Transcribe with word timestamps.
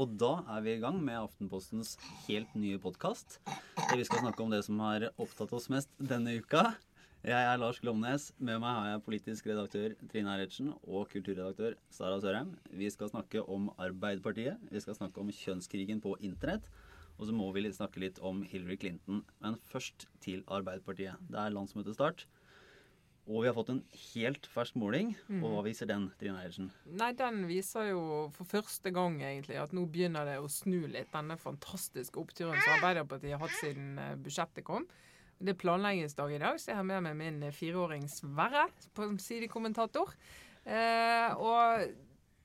Og 0.00 0.14
da 0.16 0.38
er 0.54 0.62
vi 0.64 0.72
i 0.72 0.80
gang 0.80 0.96
med 1.04 1.18
Aftenpostens 1.18 1.90
helt 2.24 2.54
nye 2.56 2.78
podkast. 2.80 3.34
Vi 3.92 4.04
skal 4.08 4.22
snakke 4.22 4.40
om 4.40 4.52
det 4.52 4.62
som 4.64 4.78
har 4.80 5.10
opptatt 5.20 5.52
oss 5.52 5.66
mest 5.68 5.90
denne 6.00 6.38
uka. 6.40 6.62
Jeg 7.20 7.36
er 7.36 7.60
Lars 7.60 7.82
Glomnes. 7.82 8.30
Med 8.40 8.62
meg 8.62 8.78
har 8.78 8.86
jeg 8.94 9.02
politisk 9.04 9.50
redaktør 9.50 9.92
Trine 10.08 10.32
Eilertsen 10.32 10.70
og 10.78 11.10
kulturredaktør 11.12 11.76
Sara 11.92 12.16
Sørheim. 12.22 12.54
Vi 12.72 12.88
skal 12.88 13.12
snakke 13.12 13.44
om 13.44 13.68
Arbeiderpartiet. 13.76 14.56
Vi 14.72 14.80
skal 14.80 14.96
snakke 14.96 15.20
om 15.20 15.34
kjønnskrigen 15.36 16.00
på 16.00 16.14
internett. 16.24 16.64
Og 17.18 17.28
så 17.28 17.36
må 17.36 17.50
vi 17.52 17.66
snakke 17.68 18.00
litt 18.00 18.22
om 18.24 18.40
Hillary 18.40 18.80
Clinton. 18.80 19.20
Men 19.44 19.60
først 19.68 20.08
til 20.24 20.46
Arbeiderpartiet. 20.48 21.20
Det 21.28 21.44
er 21.44 21.52
landsmøtestart. 21.52 22.24
Og 23.28 23.44
vi 23.44 23.50
har 23.50 23.54
fått 23.54 23.70
en 23.72 23.82
helt 23.92 24.46
fersk 24.50 24.76
måling. 24.80 25.12
Og 25.38 25.46
hva 25.52 25.60
viser 25.66 25.88
den, 25.90 26.08
Trine 26.18 26.40
Eilertsen? 26.40 26.70
Nei, 26.98 27.10
den 27.18 27.44
viser 27.50 27.90
jo 27.92 28.02
for 28.34 28.48
første 28.48 28.92
gang 28.94 29.20
egentlig 29.22 29.60
at 29.60 29.74
nå 29.76 29.84
begynner 29.92 30.26
det 30.26 30.38
å 30.40 30.48
snu 30.50 30.80
litt, 30.90 31.12
denne 31.12 31.36
fantastiske 31.40 32.18
oppturen 32.20 32.58
som 32.58 32.78
Arbeiderpartiet 32.78 33.36
har 33.36 33.44
hatt 33.44 33.56
siden 33.60 34.00
eh, 34.00 34.16
budsjettet 34.24 34.66
kom. 34.66 34.88
Det 35.40 35.54
er 35.54 35.60
planleggingsdag 35.60 36.34
i 36.36 36.42
dag, 36.42 36.58
så 36.60 36.72
jeg 36.72 36.80
har 36.80 36.88
med 36.88 37.06
meg 37.06 37.18
min 37.20 37.42
eh, 37.46 37.54
fireåring 37.54 38.08
Sverre 38.12 38.66
som 38.96 39.16
sidekommentator. 39.22 40.16
Eh, 40.64 41.30
og 41.36 41.86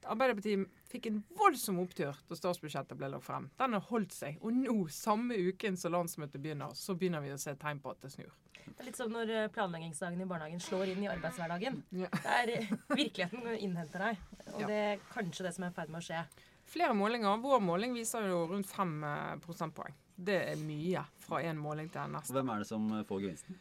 Arbeiderpartiet 0.06 0.70
fikk 0.90 1.08
en 1.10 1.20
voldsom 1.38 1.80
opptur 1.82 2.16
da 2.30 2.38
statsbudsjettet 2.38 2.98
ble 3.00 3.10
lagt 3.14 3.26
frem. 3.28 3.50
Den 3.60 3.74
har 3.78 3.86
holdt 3.90 4.14
seg. 4.16 4.38
Og 4.46 4.54
nå, 4.54 4.76
samme 4.94 5.38
uken 5.50 5.78
som 5.78 5.94
landsmøtet 5.96 6.42
begynner, 6.44 6.74
så 6.78 6.96
begynner 6.96 7.24
vi 7.26 7.34
å 7.34 7.40
se 7.42 7.56
tegn 7.60 7.82
på 7.84 7.92
at 7.96 8.02
det 8.06 8.12
snur. 8.16 8.34
Det 8.66 8.80
er 8.82 8.88
litt 8.88 8.98
som 8.98 9.12
når 9.14 9.30
eh, 9.30 9.48
planleggingsdagen 9.54 10.22
i 10.24 10.26
barnehagen 10.30 10.62
slår 10.64 10.90
inn 10.96 11.04
i 11.06 11.10
arbeidshverdagen. 11.12 11.84
Ja. 11.94 12.10
Det 12.16 12.38
er 12.40 12.54
eh, 12.56 12.72
Virkeligheten 12.90 13.46
innhenter 13.60 14.08
deg. 14.08 14.24
Og 14.56 14.64
Ja. 14.64 14.68
det 14.72 14.80
er 14.88 15.04
kanskje 15.14 15.46
det 15.46 15.54
som 15.58 15.68
er 15.68 15.74
i 15.74 15.78
ferd 15.78 15.94
med 15.94 16.02
å 16.02 16.06
skje. 16.08 16.24
Flere 16.66 16.96
målinger. 16.98 17.38
Vår 17.44 17.62
måling 17.62 17.94
viser 17.94 18.26
jo 18.32 18.40
rundt 18.50 18.66
fem 18.72 18.96
prosentpoeng. 19.44 19.94
Det 20.18 20.40
er 20.50 20.58
mye 20.66 21.04
fra 21.22 21.44
en 21.46 21.60
måling 21.62 21.92
til 21.94 22.02
en 22.08 22.16
neste. 22.18 22.34
Hvem 22.34 22.50
er 22.56 22.64
det 22.64 22.68
som 22.72 22.90
får 23.06 23.22
gevinsten? 23.22 23.60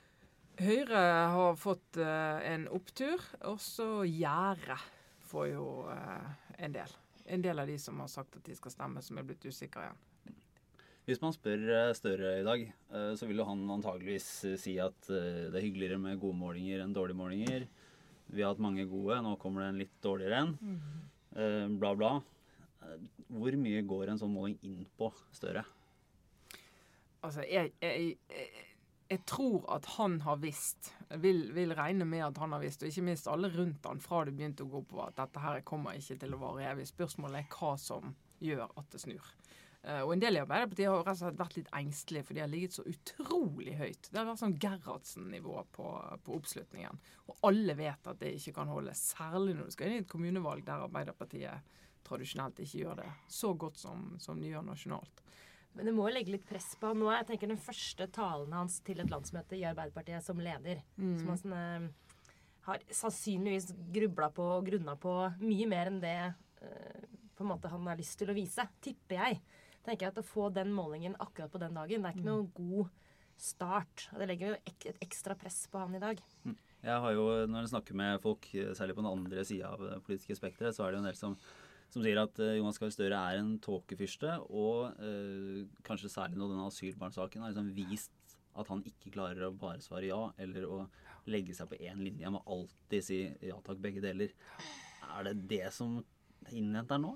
Høyre 0.62 1.00
har 1.34 1.56
fått 1.58 1.98
eh, 1.98 2.44
en 2.54 2.68
opptur, 2.72 3.18
og 3.50 3.58
så 3.60 3.88
Gjære 4.06 4.76
får 5.26 5.48
jo 5.50 5.64
eh, 5.90 6.28
en 6.62 6.76
del. 6.76 6.92
En 7.26 7.42
del 7.44 7.58
av 7.58 7.66
de 7.70 7.78
som 7.80 8.00
har 8.02 8.10
sagt 8.12 8.36
at 8.36 8.44
de 8.44 8.56
skal 8.58 8.74
stemme, 8.74 9.02
som 9.02 9.18
er 9.18 9.24
blitt 9.28 9.44
usikre 9.48 9.86
igjen. 9.86 10.02
Hvis 11.04 11.20
man 11.20 11.34
spør 11.36 11.62
eh, 11.68 11.92
Støre 11.96 12.30
i 12.40 12.44
dag, 12.46 12.62
eh, 12.96 13.10
så 13.16 13.28
vil 13.28 13.40
jo 13.42 13.46
han 13.48 13.64
antageligvis 13.76 14.28
eh, 14.48 14.58
si 14.60 14.78
at 14.80 15.08
det 15.08 15.52
er 15.52 15.64
hyggeligere 15.66 16.00
med 16.00 16.20
gode 16.22 16.36
målinger 16.40 16.84
enn 16.84 16.94
dårlige 16.96 17.20
målinger. 17.20 17.66
Vi 18.32 18.40
har 18.42 18.54
hatt 18.54 18.62
mange 18.64 18.86
gode, 18.88 19.18
nå 19.24 19.34
kommer 19.40 19.64
det 19.64 19.68
en 19.72 19.80
litt 19.82 19.96
dårligere 20.04 20.40
en. 20.46 20.54
Eh, 21.36 21.66
Bla, 21.80 21.92
bla. 21.98 22.12
Hvor 23.32 23.56
mye 23.56 23.80
går 23.88 24.12
en 24.12 24.20
sånn 24.20 24.32
måling 24.32 24.56
inn 24.64 24.84
på 24.98 25.08
Støre? 25.32 25.64
Altså, 27.24 27.44
jeg, 27.48 27.72
jeg, 27.80 28.16
jeg, 28.28 28.48
jeg 29.14 29.22
tror 29.30 29.64
at 29.76 29.86
han 29.94 30.18
har 30.24 30.40
visst, 30.42 30.92
vil, 31.22 31.46
vil 31.54 31.74
regne 31.76 32.06
med 32.08 32.24
at 32.26 32.38
han 32.42 32.54
har 32.56 32.62
visst, 32.62 32.82
og 32.82 32.90
ikke 32.90 33.06
minst 33.06 33.30
alle 33.30 33.50
rundt 33.54 33.86
han 33.86 34.02
fra 34.02 34.24
det 34.26 34.34
begynte 34.36 34.66
å 34.66 34.72
gå 34.72 34.82
på 34.90 35.02
at 35.04 35.18
dette 35.20 35.42
her 35.42 35.62
kommer 35.66 35.98
ikke 35.98 36.18
til 36.20 36.34
å 36.34 36.40
vare 36.42 36.66
evig. 36.72 36.88
Spørsmålet 36.90 37.44
er 37.44 37.52
hva 37.54 37.74
som 37.80 38.14
gjør 38.42 38.66
at 38.66 38.90
det 38.92 39.02
snur. 39.04 39.30
Eh, 39.84 40.00
og 40.00 40.14
en 40.14 40.22
del 40.22 40.38
i 40.38 40.42
Arbeiderpartiet 40.42 40.88
har 40.88 41.02
rett 41.02 41.12
og 41.12 41.20
slett 41.20 41.40
vært 41.40 41.56
litt 41.58 41.70
engstelige, 41.76 42.26
for 42.26 42.36
de 42.36 42.42
har 42.42 42.50
ligget 42.50 42.76
så 42.76 42.86
utrolig 42.88 43.76
høyt. 43.78 44.08
Det 44.08 44.20
har 44.20 44.28
vært 44.30 44.40
sånn 44.40 44.58
Gerhardsen-nivå 44.64 45.56
på, 45.76 45.88
på 46.24 46.38
oppslutningen. 46.38 47.00
Og 47.28 47.48
alle 47.50 47.76
vet 47.78 48.10
at 48.10 48.20
det 48.22 48.32
ikke 48.38 48.56
kan 48.60 48.72
holde, 48.72 48.96
særlig 48.96 49.58
når 49.58 49.68
du 49.68 49.76
skal 49.76 49.90
inn 49.90 50.00
i 50.00 50.04
et 50.06 50.10
kommunevalg 50.10 50.64
der 50.64 50.86
Arbeiderpartiet 50.88 51.80
tradisjonelt 52.04 52.60
ikke 52.60 52.80
gjør 52.82 53.02
det 53.02 53.10
så 53.32 53.52
godt 53.56 53.80
som, 53.80 54.14
som 54.20 54.40
de 54.40 54.50
gjør 54.52 54.64
nasjonalt. 54.66 55.22
Men 55.74 55.88
det 55.88 55.94
må 55.96 56.06
jo 56.08 56.14
legge 56.14 56.30
litt 56.34 56.46
press 56.46 56.72
på 56.78 56.92
han 56.92 57.00
nå. 57.02 57.10
Jeg 57.10 57.26
tenker 57.32 57.50
Den 57.50 57.60
første 57.60 58.06
talen 58.14 58.52
hans 58.54 58.78
til 58.86 59.00
et 59.02 59.10
landsmøte 59.10 59.58
i 59.58 59.64
Arbeiderpartiet 59.66 60.22
som 60.22 60.38
leder, 60.38 60.82
som 60.96 61.32
han 61.32 61.40
sånn, 61.40 61.88
har 62.64 62.84
sannsynligvis 62.88 63.72
grubla 63.92 64.30
på 64.32 64.44
og 64.56 64.68
grunna 64.70 64.94
på 64.96 65.12
mye 65.42 65.66
mer 65.68 65.90
enn 65.90 66.00
det 66.00 66.14
eh, 66.24 67.02
på 67.36 67.44
en 67.44 67.50
måte 67.50 67.68
han 67.68 67.86
har 67.90 67.98
lyst 67.98 68.16
til 68.20 68.30
å 68.30 68.36
vise, 68.36 68.64
tipper 68.80 69.18
jeg. 69.18 69.40
tenker 69.84 70.06
jeg 70.06 70.14
at 70.14 70.20
Å 70.22 70.24
få 70.24 70.48
den 70.54 70.70
målingen 70.72 71.16
akkurat 71.20 71.52
på 71.52 71.60
den 71.60 71.74
dagen, 71.76 72.00
det 72.02 72.08
er 72.12 72.16
ikke 72.16 72.30
noen 72.30 72.48
god 72.54 72.88
start. 73.36 74.06
Og 74.14 74.22
Det 74.22 74.28
legger 74.30 74.52
jo 74.54 74.60
ek 74.70 74.86
et 74.92 75.02
ekstra 75.04 75.36
press 75.36 75.66
på 75.68 75.82
han 75.82 75.98
i 75.98 76.00
dag. 76.00 76.22
Jeg 76.84 77.00
har 77.00 77.12
jo, 77.16 77.26
Når 77.50 77.64
jeg 77.66 77.72
snakker 77.74 77.94
med 77.98 78.20
folk, 78.22 78.48
særlig 78.76 78.94
på 78.94 79.02
den 79.02 79.12
andre 79.12 79.44
sida 79.44 79.72
av 79.74 79.80
det 79.82 80.02
politiske 80.06 80.36
spekteret, 80.38 80.76
så 80.76 80.84
er 80.84 80.92
det 80.92 81.00
jo 81.00 81.04
en 81.04 81.10
del 81.10 81.20
som, 81.20 81.36
som 81.94 82.02
sier 82.02 82.18
at 82.18 82.38
eh, 82.42 82.56
Jonas 82.58 82.80
Gahr 82.82 82.92
Støre 82.92 83.18
er 83.30 83.40
en 83.40 83.54
tåkefyrste, 83.62 84.36
og 84.50 84.98
eh, 84.98 85.64
kanskje 85.86 86.10
særlig 86.12 86.40
når 86.40 86.54
denne 86.54 86.68
asylbarnsaken 86.72 87.44
har 87.44 87.54
liksom 87.54 87.70
vist 87.76 88.38
at 88.54 88.70
han 88.70 88.82
ikke 88.86 89.12
klarer 89.14 89.48
å 89.48 89.54
bare 89.58 89.82
svare 89.82 90.08
ja, 90.08 90.22
eller 90.42 90.66
å 90.66 90.80
legge 91.30 91.54
seg 91.56 91.70
på 91.70 91.78
én 91.82 92.02
linje. 92.02 92.26
Han 92.26 92.36
må 92.36 92.42
alltid 92.50 93.06
si 93.06 93.20
ja 93.42 93.56
takk, 93.66 93.80
begge 93.82 94.02
deler. 94.04 94.34
Er 95.08 95.26
det 95.26 95.36
det 95.50 95.70
som 95.74 96.00
innhenter 96.50 97.00
nå? 97.02 97.14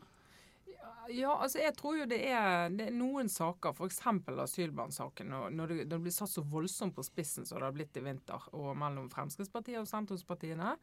Ja, 1.09 1.39
altså 1.41 1.61
jeg 1.63 1.73
tror 1.77 1.97
jo 2.03 2.07
det 2.09 2.19
er, 2.29 2.69
det 2.75 2.89
er 2.91 2.97
noen 2.97 3.31
saker, 3.33 3.73
f.eks. 3.73 4.01
asylbarnsaken. 4.45 5.31
Når 5.57 5.71
det, 5.71 5.77
det 5.89 6.01
blir 6.05 6.13
satt 6.13 6.33
så 6.33 6.45
voldsomt 6.45 6.97
på 6.97 7.05
spissen 7.07 7.49
som 7.49 7.61
det 7.61 7.69
har 7.69 7.77
blitt 7.77 7.97
i 7.97 8.05
vinter, 8.05 8.49
og 8.57 8.75
mellom 8.77 9.09
Fremskrittspartiet 9.13 9.81
og 9.81 9.89
sentrumspartiene, 9.89 10.75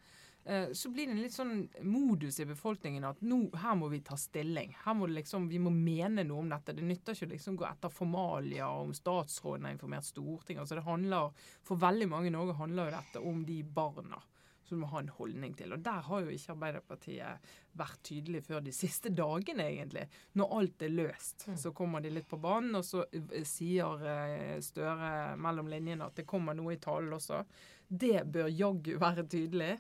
så 0.78 0.90
blir 0.94 1.08
det 1.08 1.16
en 1.16 1.22
litt 1.24 1.34
sånn 1.34 1.64
modus 1.90 2.36
i 2.40 2.46
befolkningen 2.46 3.08
at 3.10 3.22
nå, 3.26 3.40
her 3.64 3.78
må 3.80 3.88
vi 3.90 4.04
ta 4.06 4.14
stilling. 4.20 4.76
Her 4.84 4.94
må 4.94 5.08
liksom, 5.10 5.48
Vi 5.50 5.58
må 5.58 5.72
mene 5.74 6.22
noe 6.22 6.44
om 6.44 6.52
dette. 6.52 6.76
Det 6.78 6.86
nytter 6.86 7.18
ikke 7.18 7.26
å 7.26 7.32
liksom 7.32 7.58
gå 7.58 7.66
etter 7.66 7.90
formalia 7.90 8.68
om 8.70 8.94
statsråden 8.94 9.66
har 9.66 9.74
informert 9.74 10.06
Stortinget. 10.06 10.62
Altså 10.62 10.78
det 10.78 10.86
handler, 10.86 11.34
For 11.66 11.82
veldig 11.82 12.10
mange 12.12 12.30
i 12.30 12.36
Norge 12.36 12.60
handler 12.60 12.92
jo 12.92 12.98
dette 13.00 13.26
om 13.26 13.42
de 13.48 13.58
barna 13.66 14.22
som 14.66 14.78
du 14.78 14.82
må 14.82 14.90
ha 14.90 15.00
en 15.00 15.10
holdning 15.10 15.54
til. 15.54 15.74
Og 15.74 15.80
Der 15.86 16.02
har 16.08 16.22
jo 16.22 16.34
ikke 16.34 16.54
Arbeiderpartiet 16.56 17.50
vært 17.78 18.00
tydelig 18.08 18.42
før 18.48 18.64
de 18.66 18.74
siste 18.74 19.12
dagene, 19.14 19.68
egentlig. 19.70 20.08
Når 20.34 20.56
alt 20.60 20.86
er 20.88 20.96
løst, 20.96 21.46
så 21.62 21.74
kommer 21.76 22.02
de 22.02 22.14
litt 22.16 22.30
på 22.30 22.40
banen, 22.42 22.78
og 22.80 22.86
så 22.86 23.04
eh, 23.12 23.44
sier 23.46 24.06
eh, 24.10 24.56
Støre 24.66 25.36
mellom 25.42 25.70
linjene 25.70 26.08
at 26.08 26.18
det 26.18 26.28
kommer 26.30 26.58
noe 26.58 26.74
i 26.76 26.82
talen 26.82 27.14
også. 27.14 27.44
Det 27.86 28.26
bør 28.34 28.50
jaggu 28.50 28.96
være 29.02 29.28
tydelig. 29.30 29.76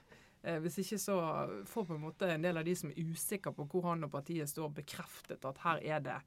Eh, 0.45 0.59
Hvis 0.61 0.77
ikke 0.83 0.99
så 1.01 1.15
får 1.69 1.87
på 1.89 1.95
en 1.95 2.03
måte 2.05 2.29
en 2.29 2.43
del 2.45 2.59
av 2.59 2.65
de 2.67 2.75
som 2.77 2.91
er 2.91 3.11
usikre 3.11 3.53
på 3.55 3.65
hvor 3.71 3.87
han 3.89 4.05
og 4.05 4.11
partiet 4.13 4.49
står, 4.51 4.73
bekreftet 4.81 5.45
at 5.49 5.61
her 5.63 5.81
er 5.81 6.03
det 6.05 6.17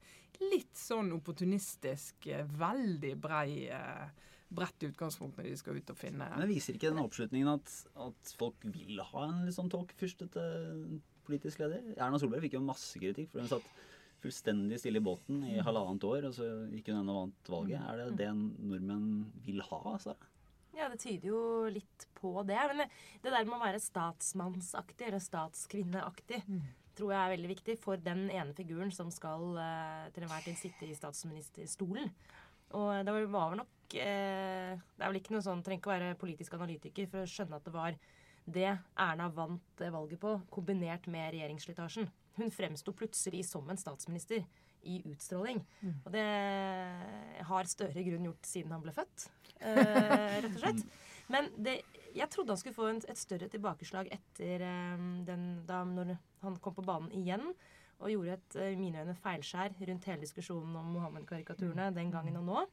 litt 0.43 0.75
sånn 0.77 1.13
opportunistisk, 1.15 2.27
eh, 2.27 2.43
veldig 2.59 3.13
brei, 3.21 3.67
eh, 3.71 4.09
bredt 4.49 4.87
utgangspunkt 4.89 5.37
når 5.37 5.49
de 5.51 5.57
skal 5.61 5.77
ut 5.77 5.91
og 5.93 5.97
finne 5.99 6.25
Men 6.35 6.49
viser 6.49 6.75
ikke 6.75 6.89
den 6.89 7.03
oppslutningen 7.03 7.51
at, 7.53 7.69
at 7.95 8.33
folk 8.39 8.65
vil 8.65 8.99
ha 9.11 9.27
en 9.27 9.45
litt 9.45 9.55
sånn 9.55 9.69
tåkefyrstete 9.71 10.41
politisk 11.27 11.61
leder? 11.61 11.93
Erna 11.95 12.19
Solberg 12.19 12.47
fikk 12.47 12.57
jo 12.57 12.65
masse 12.65 12.99
kritikk, 12.99 13.29
for 13.31 13.43
hun 13.43 13.51
satt 13.51 13.69
fullstendig 14.19 14.79
stille 14.81 14.99
i 14.99 15.05
båten 15.05 15.43
i 15.47 15.59
halvannet 15.63 16.03
år, 16.03 16.25
og 16.27 16.33
så 16.35 16.47
gikk 16.73 16.89
hun 16.91 17.07
og 17.13 17.19
vant 17.21 17.51
valget. 17.53 17.79
Er 17.79 18.01
det 18.01 18.17
det 18.19 18.31
nordmenn 18.35 19.31
vil 19.45 19.61
ha, 19.69 19.95
Sara? 20.01 20.27
Ja, 20.77 20.89
det 20.91 20.99
tyder 21.01 21.31
jo 21.31 21.39
litt 21.73 22.05
på 22.19 22.33
det. 22.47 22.59
Men 22.71 22.83
det, 22.85 23.31
der 23.31 23.47
med 23.47 23.57
å 23.57 23.63
være 23.63 23.81
statsmannsaktig 23.83 25.07
eller 25.07 25.23
statskvinneaktig 25.23 26.43
tror 26.99 27.13
jeg 27.13 27.21
er 27.21 27.33
veldig 27.33 27.49
viktig 27.53 27.77
for 27.79 28.01
den 28.03 28.27
ene 28.27 28.53
figuren 28.57 28.91
som 28.91 29.11
skal 29.13 29.55
eh, 29.61 30.05
til 30.15 30.25
enhver 30.25 30.43
tid 30.45 30.59
sitte 30.59 30.87
i 30.87 30.97
statsministerstolen. 30.97 32.11
Og 32.75 33.05
det 33.05 33.13
var 33.33 33.55
nok 33.57 33.95
eh, 33.97 34.75
Det 34.77 35.01
er 35.01 35.07
vel 35.07 35.21
ikke 35.21 35.33
noe 35.33 35.45
sånn, 35.45 35.63
trenger 35.65 35.81
ikke 35.81 35.89
å 35.89 35.95
være 35.95 36.17
politisk 36.21 36.57
analytiker 36.59 37.07
for 37.09 37.23
å 37.23 37.29
skjønne 37.29 37.57
at 37.57 37.65
det 37.65 37.73
var 37.73 37.95
det 38.49 38.69
Erna 38.99 39.29
vant 39.33 39.83
eh, 39.83 39.93
valget 39.93 40.21
på, 40.21 40.35
kombinert 40.53 41.07
med 41.11 41.31
regjeringsslitasjen. 41.33 42.09
Hun 42.39 42.53
fremsto 42.53 42.93
plutselig 42.95 43.45
som 43.49 43.67
en 43.69 43.79
statsminister 43.79 44.45
i 44.87 44.99
utstråling. 45.11 45.61
Og 46.05 46.11
det 46.13 46.25
har 47.49 47.69
Støre 47.69 47.99
i 47.99 48.05
grunnen 48.07 48.29
gjort 48.29 48.49
siden 48.49 48.73
han 48.75 48.83
ble 48.83 48.93
født, 48.95 49.29
eh, 49.59 50.39
rett 50.43 50.51
og 50.53 50.61
slett. 50.61 50.83
Men 51.29 51.49
det, 51.61 51.79
jeg 52.15 52.29
trodde 52.33 52.55
han 52.55 52.61
skulle 52.61 52.77
få 52.77 52.87
en, 52.89 53.01
et 53.05 53.19
større 53.19 53.49
tilbakeslag 53.51 54.09
etter 54.15 54.65
eh, 54.65 55.07
den, 55.27 55.49
da 55.67 55.83
når 55.87 56.15
han 56.43 56.59
kom 56.63 56.77
på 56.77 56.85
banen 56.87 57.11
igjen 57.15 57.45
og 57.99 58.11
gjorde 58.13 58.37
et 58.37 58.59
eh, 58.59 58.73
i 58.73 58.79
mine 58.79 59.03
øyne 59.03 59.17
feilskjær 59.19 59.75
rundt 59.77 60.09
hele 60.09 60.23
diskusjonen 60.23 60.77
om 60.79 60.93
Mohammed-karikaturene 60.95 61.91
den 61.95 62.13
gangen 62.13 62.39
og 62.41 62.47
nå, 62.47 62.67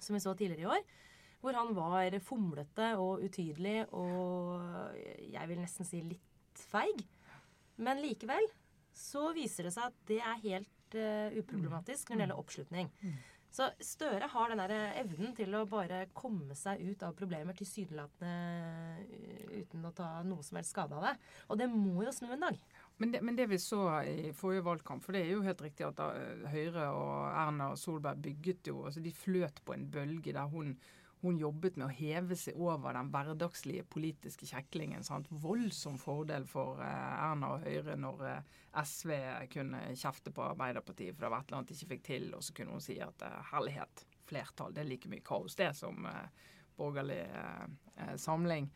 som 0.00 0.16
vi 0.16 0.24
så 0.24 0.34
tidligere 0.34 0.64
i 0.64 0.70
år. 0.78 0.86
Hvor 1.44 1.54
han 1.54 1.74
var 1.76 2.16
fomlete 2.24 2.94
og 2.98 3.20
utydelig 3.22 3.84
og 3.94 4.96
jeg 4.96 5.50
vil 5.50 5.60
nesten 5.60 5.86
si 5.86 6.00
litt 6.02 6.62
feig. 6.72 7.04
Men 7.76 8.00
likevel 8.00 8.48
så 8.96 9.30
viser 9.36 9.68
det 9.68 9.74
seg 9.76 9.90
at 9.90 10.04
det 10.08 10.20
er 10.20 10.44
helt 10.44 10.98
uh, 10.98 11.34
uproblematisk 11.36 12.10
når 12.10 12.16
det 12.16 12.24
gjelder 12.26 12.42
oppslutning. 12.44 12.92
Så 13.56 13.70
Støre 13.80 14.26
har 14.28 14.50
den 14.50 14.60
der 14.60 14.72
evnen 15.00 15.30
til 15.36 15.54
å 15.56 15.62
bare 15.70 16.02
komme 16.16 16.56
seg 16.58 16.82
ut 16.82 17.04
av 17.06 17.14
problemer 17.16 17.56
tilsynelatende 17.56 18.32
uh, 19.06 19.54
uten 19.56 19.86
å 19.88 19.94
ta 19.96 20.10
noe 20.26 20.44
som 20.44 20.58
helst 20.58 20.74
skade 20.74 20.96
av 20.96 21.06
det. 21.06 21.14
Og 21.48 21.60
det 21.60 21.70
må 21.72 22.02
jo 22.04 22.12
snu 22.12 22.32
en 22.34 22.48
dag. 22.48 22.58
Men 22.96 23.12
det, 23.12 23.22
men 23.24 23.36
det, 23.36 23.48
vi 23.52 23.58
så 23.60 23.80
i 24.08 24.32
forrige 24.36 24.64
valgkamp, 24.64 25.04
for 25.04 25.16
det 25.16 25.26
er 25.26 25.34
jo 25.34 25.44
helt 25.44 25.60
riktig 25.64 25.84
at 25.84 25.98
da, 25.98 26.10
eh, 26.16 26.46
Høyre 26.48 26.86
og 26.96 27.26
Erna 27.28 27.70
Solberg 27.76 28.22
bygget 28.24 28.70
jo 28.70 28.86
altså 28.88 29.02
De 29.04 29.12
fløt 29.12 29.60
på 29.64 29.74
en 29.76 29.84
bølge 29.92 30.32
der 30.32 30.48
hun, 30.52 30.72
hun 31.26 31.38
jobbet 31.40 31.76
med 31.76 31.88
å 31.88 31.94
heve 31.94 32.36
seg 32.38 32.58
over 32.60 32.96
den 32.96 33.10
hverdagslige 33.12 33.84
politiske 33.90 34.48
kjeklingen. 34.48 35.04
Sant? 35.06 35.28
Voldsom 35.30 35.98
fordel 36.00 36.46
for 36.48 36.80
eh, 36.82 37.14
Erna 37.26 37.54
og 37.56 37.66
Høyre 37.66 37.96
når 38.00 38.24
eh, 38.30 38.50
SV 38.82 39.12
kunne 39.52 39.82
kjefte 39.96 40.32
på 40.34 40.44
Arbeiderpartiet 40.46 41.16
for 41.16 41.26
det 41.26 41.32
var 41.32 41.44
et 41.44 41.50
eller 41.50 41.60
annet 41.60 41.72
de 41.72 41.78
ikke 41.78 41.92
fikk 41.94 42.04
til, 42.08 42.28
og 42.36 42.44
så 42.44 42.56
kunne 42.56 42.76
hun 42.76 42.84
si 42.84 42.98
at 43.04 43.24
eh, 43.26 43.38
herlighet, 43.52 44.04
flertall, 44.26 44.74
det 44.74 44.82
er 44.82 44.90
like 44.90 45.10
mye 45.12 45.24
kaos 45.26 45.54
det 45.58 45.70
som 45.78 46.06
borgerlig 46.76 47.20
samling. 48.18 48.66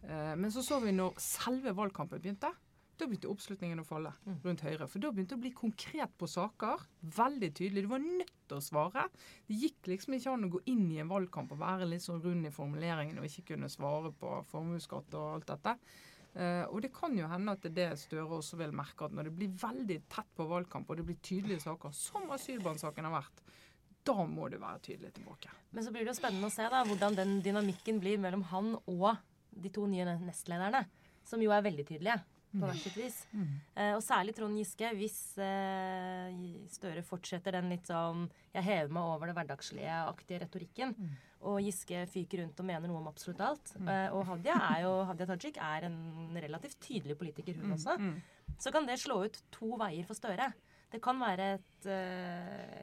men 0.00 0.52
så 0.54 0.62
så 0.62 0.78
vi 0.80 0.92
når 0.94 1.18
selve 1.20 1.74
valgkampen 1.76 2.22
begynte 2.22 2.52
da 3.00 3.08
begynte 3.08 3.30
oppslutningen 3.30 3.80
å 3.82 3.86
falle 3.86 4.12
mm. 4.26 4.36
rundt 4.44 4.64
Høyre. 4.66 4.86
For 4.90 5.02
da 5.02 5.10
begynte 5.14 5.34
det 5.34 5.40
å 5.40 5.44
bli 5.44 5.52
konkret 5.56 6.12
på 6.20 6.28
saker. 6.30 6.84
Veldig 7.16 7.50
tydelig. 7.56 7.84
Du 7.86 7.92
var 7.92 8.04
nødt 8.04 8.36
til 8.50 8.58
å 8.58 8.64
svare. 8.64 9.06
Det 9.48 9.58
gikk 9.62 9.90
liksom 9.92 10.16
ikke 10.16 10.34
an 10.34 10.46
å 10.48 10.52
gå 10.56 10.62
inn 10.72 10.86
i 10.92 11.00
en 11.02 11.10
valgkamp 11.10 11.54
og 11.54 11.62
være 11.62 11.88
litt 11.88 12.04
sånn 12.04 12.22
rund 12.24 12.48
i 12.48 12.54
formuleringen 12.54 13.20
og 13.20 13.28
ikke 13.28 13.54
kunne 13.54 13.70
svare 13.72 14.12
på 14.16 14.32
formuesskatt 14.50 15.16
og 15.18 15.36
alt 15.36 15.52
dette. 15.52 15.76
Uh, 16.30 16.62
og 16.70 16.78
det 16.84 16.92
kan 16.94 17.16
jo 17.18 17.26
hende 17.26 17.56
at 17.56 17.64
det 17.64 17.72
er 17.72 17.96
det 17.96 18.02
Støre 18.04 18.36
også 18.36 18.60
vil 18.60 18.74
merke, 18.76 19.08
at 19.08 19.14
når 19.16 19.26
det 19.26 19.32
blir 19.34 19.54
veldig 19.58 19.96
tett 20.12 20.28
på 20.38 20.46
valgkamp 20.46 20.86
og 20.86 21.00
det 21.00 21.06
blir 21.08 21.18
tydelige 21.26 21.64
saker, 21.64 21.94
som 21.96 22.30
asylbarnsaken 22.36 23.08
har 23.08 23.16
vært, 23.16 23.42
da 24.06 24.14
må 24.30 24.46
du 24.48 24.54
være 24.60 24.78
tydelig 24.84 25.10
tilbake. 25.16 25.50
Men 25.74 25.84
så 25.84 25.90
blir 25.90 26.06
det 26.06 26.12
jo 26.12 26.20
spennende 26.20 26.46
å 26.46 26.54
se 26.54 26.68
da, 26.70 26.84
hvordan 26.86 27.18
den 27.18 27.34
dynamikken 27.44 27.98
blir 28.00 28.22
mellom 28.22 28.46
han 28.52 28.76
og 28.78 29.10
de 29.50 29.72
to 29.74 29.88
nye 29.90 30.06
nestlederne, 30.22 30.84
som 31.26 31.42
jo 31.42 31.50
er 31.52 31.66
veldig 31.66 31.88
tydelige 31.88 32.20
på 32.52 32.66
hvert 32.66 32.82
sitt 32.82 32.96
vis. 32.98 33.16
Mm. 33.32 33.50
Eh, 33.74 33.92
og 33.94 34.02
særlig 34.04 34.34
Trond 34.36 34.58
Giske. 34.58 34.90
Hvis 34.98 35.18
eh, 35.42 36.38
Støre 36.72 37.04
fortsetter 37.06 37.54
den 37.56 37.70
litt 37.72 37.90
sånn 37.90 38.26
'jeg 38.50 38.66
hever 38.66 38.94
meg 38.96 39.10
over 39.12 39.30
det 39.30 39.36
hverdagslige'-aktige 39.38 40.40
retorikken, 40.44 40.94
mm. 40.96 41.12
og 41.50 41.60
Giske 41.62 42.02
fyker 42.10 42.42
rundt 42.42 42.60
og 42.60 42.66
mener 42.66 42.90
noe 42.90 43.02
om 43.02 43.10
absolutt 43.10 43.44
alt, 43.46 43.74
mm. 43.78 43.86
uh, 43.86 44.08
og 44.16 44.26
Hadia, 44.26 44.56
er 44.72 44.82
jo, 44.82 44.90
Hadia 45.06 45.28
Tajik 45.30 45.60
er 45.62 45.86
en 45.86 46.34
relativt 46.34 46.80
tydelig 46.82 47.16
politiker, 47.20 47.54
hun 47.60 47.70
mm. 47.70 47.76
også, 47.78 47.96
mm. 47.98 48.58
så 48.58 48.72
kan 48.74 48.86
det 48.86 48.98
slå 48.98 49.22
ut 49.24 49.38
to 49.54 49.76
veier 49.78 50.04
for 50.08 50.18
Støre. 50.18 50.50
Det 50.90 50.98
kan 50.98 51.20
være 51.22 51.52
et 51.54 51.86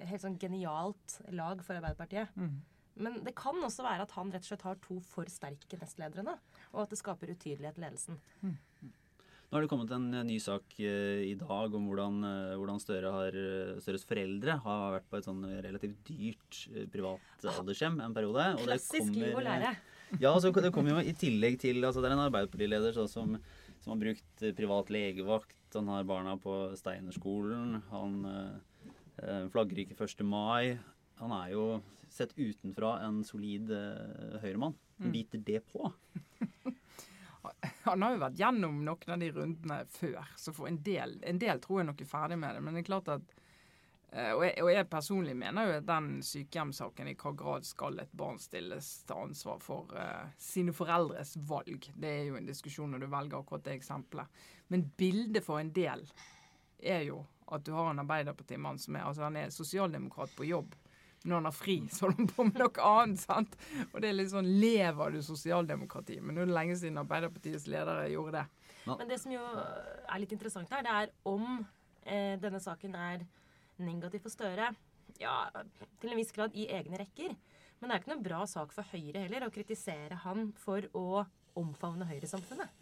helt 0.08 0.24
sånn 0.24 0.40
genialt 0.40 1.18
lag 1.36 1.60
for 1.60 1.76
Arbeiderpartiet. 1.76 2.32
Mm. 2.40 2.56
Men 3.04 3.20
det 3.26 3.36
kan 3.38 3.58
også 3.64 3.86
være 3.86 4.06
at 4.08 4.14
han 4.18 4.32
rett 4.34 4.46
og 4.46 4.52
slett 4.52 4.66
har 4.66 4.80
to 4.82 4.98
for 5.06 5.30
sterke 5.30 5.80
nestledere 5.82 6.26
nå, 6.26 6.34
og 6.74 6.84
at 6.84 6.94
det 6.94 7.00
skaper 7.02 7.34
utydelighet 7.34 7.78
i 7.78 7.84
ledelsen. 7.84 8.20
Mm. 8.42 8.56
Nå 9.48 9.56
har 9.56 9.64
det 9.64 9.70
kommet 9.72 9.92
en 9.96 10.10
ny 10.28 10.38
sak 10.44 10.74
uh, 10.84 11.20
i 11.24 11.32
dag 11.40 11.76
om 11.78 11.86
hvordan, 11.88 12.16
uh, 12.28 12.56
hvordan 12.60 12.82
Støre 12.84 13.12
har, 13.16 13.36
Støres 13.80 14.04
foreldre 14.08 14.58
har 14.66 14.98
vært 14.98 15.06
på 15.08 15.20
et 15.22 15.28
sånn 15.28 15.46
relativt 15.64 16.02
dyrt 16.10 16.58
privat 16.92 17.46
aldershjem 17.54 18.02
en 18.04 18.16
periode. 18.16 18.50
Og 18.58 18.66
Klassisk 18.66 19.14
liv 19.16 19.32
å 19.32 19.44
lære. 19.46 19.72
Ja, 20.20 20.34
så 20.40 20.52
det 20.52 20.74
kommer 20.76 20.98
jo 20.98 21.04
i 21.04 21.16
tillegg 21.16 21.58
til 21.64 21.80
altså 21.84 22.04
Det 22.04 22.10
er 22.10 22.18
en 22.18 22.26
Arbeiderpartileder 22.26 22.96
som, 22.96 23.38
som, 23.80 23.94
har 23.94 24.02
brukt 24.02 24.44
privat 24.56 24.92
legevakt. 24.92 25.56
Han 25.76 25.92
har 25.92 26.08
barna 26.08 26.36
på 26.40 26.56
Steinerskolen. 26.80 27.82
Han 27.92 28.20
flagger 29.52 29.84
ikke 29.84 30.00
1. 30.00 30.24
mai. 30.28 30.78
Han 31.20 31.36
er 31.40 31.52
jo 31.56 31.66
sett 32.12 32.36
utenfra 32.40 32.98
en 33.08 33.20
solid 33.28 33.72
høyremann. 34.44 34.76
Mm. 35.00 35.12
Biter 35.16 35.44
det 35.52 35.64
på? 35.72 35.92
Han 37.88 38.06
har 38.06 38.14
jo 38.14 38.22
vært 38.22 38.40
gjennom 38.40 38.80
noen 38.86 39.14
av 39.14 39.20
de 39.22 39.32
rundene 39.34 39.82
før, 39.92 40.32
så 40.38 40.54
for 40.56 40.70
en 40.70 40.80
del, 40.84 41.18
en 41.28 41.42
del 41.42 41.62
tror 41.64 41.82
jeg 41.82 41.90
nok 41.90 42.02
er 42.04 42.10
ferdig 42.10 42.40
med 42.42 42.56
det. 42.56 42.64
Men 42.64 42.78
det 42.78 42.84
er 42.84 42.90
klart 42.90 43.12
at 43.14 43.36
eh, 44.12 44.32
og 44.34 44.44
jeg, 44.46 44.56
og 44.64 44.72
jeg, 44.74 44.90
personlig 44.92 45.38
mener 45.40 45.70
jo 45.70 45.78
at 45.80 45.88
den 45.90 46.10
sykehjemssaken, 46.26 47.12
i 47.12 47.18
hva 47.20 47.34
grad 47.44 47.68
skal 47.68 48.02
et 48.04 48.18
barn 48.18 48.42
stilles 48.42 48.92
til 49.08 49.24
ansvar 49.28 49.62
for 49.64 49.94
uh, 49.96 50.28
sine 50.42 50.76
foreldres 50.76 51.36
valg? 51.50 51.90
Det 51.96 52.12
er 52.12 52.28
jo 52.32 52.40
en 52.40 52.50
diskusjon 52.50 52.94
når 52.94 53.06
du 53.06 53.12
velger 53.14 53.40
akkurat 53.40 53.66
det 53.68 53.78
eksempelet. 53.80 54.44
Men 54.74 54.90
bildet 55.00 55.46
for 55.46 55.62
en 55.62 55.72
del 55.76 56.04
er 56.84 57.08
jo 57.08 57.24
at 57.48 57.64
du 57.64 57.72
har 57.72 57.94
en 57.94 58.04
Arbeiderpartimann 58.04 58.80
som 58.80 58.98
er, 59.00 59.08
altså 59.08 59.24
han 59.24 59.38
er 59.40 59.54
sosialdemokrat 59.56 60.34
på 60.36 60.50
jobb 60.50 60.76
når 61.28 61.42
han 61.42 61.50
har 61.50 61.56
fri, 61.56 61.78
så 61.92 62.08
holder 62.08 62.22
han 62.22 62.30
på 62.32 62.46
med 62.50 62.62
noe 62.64 62.90
annet. 62.92 63.22
sant? 63.24 63.58
Og 63.92 64.00
det 64.02 64.10
er 64.10 64.18
litt 64.18 64.34
sånn 64.34 64.50
Lever 64.62 65.16
du 65.16 65.22
sosialdemokrati? 65.26 66.20
Men 66.22 66.38
nå 66.38 66.46
er 66.46 66.52
det 66.52 66.58
lenge 66.58 66.78
siden 66.80 67.02
Arbeiderpartiets 67.04 67.68
ledere 67.72 68.08
gjorde 68.14 68.40
det. 68.40 68.46
Men 68.88 69.10
det 69.10 69.20
som 69.20 69.34
jo 69.34 69.44
er 69.44 70.22
litt 70.24 70.34
interessant 70.36 70.72
her, 70.72 70.86
det 70.86 70.94
er 70.94 71.12
om 71.28 71.48
eh, 72.08 72.38
denne 72.40 72.62
saken 72.64 72.96
er 72.96 73.26
negativ 73.84 74.24
for 74.26 74.34
Støre. 74.34 74.72
Ja, 75.20 75.50
til 76.02 76.14
en 76.14 76.20
viss 76.20 76.34
grad 76.36 76.56
i 76.56 76.70
egne 76.72 77.00
rekker. 77.02 77.36
Men 77.78 77.90
det 77.90 77.96
er 77.96 78.02
ikke 78.02 78.14
noen 78.14 78.26
bra 78.26 78.46
sak 78.50 78.72
for 78.74 78.88
Høyre 78.94 79.26
heller 79.26 79.46
å 79.46 79.54
kritisere 79.54 80.18
han 80.24 80.50
for 80.58 80.88
å 80.98 81.26
omfavne 81.58 82.06
Høyre-samfunnet. 82.10 82.74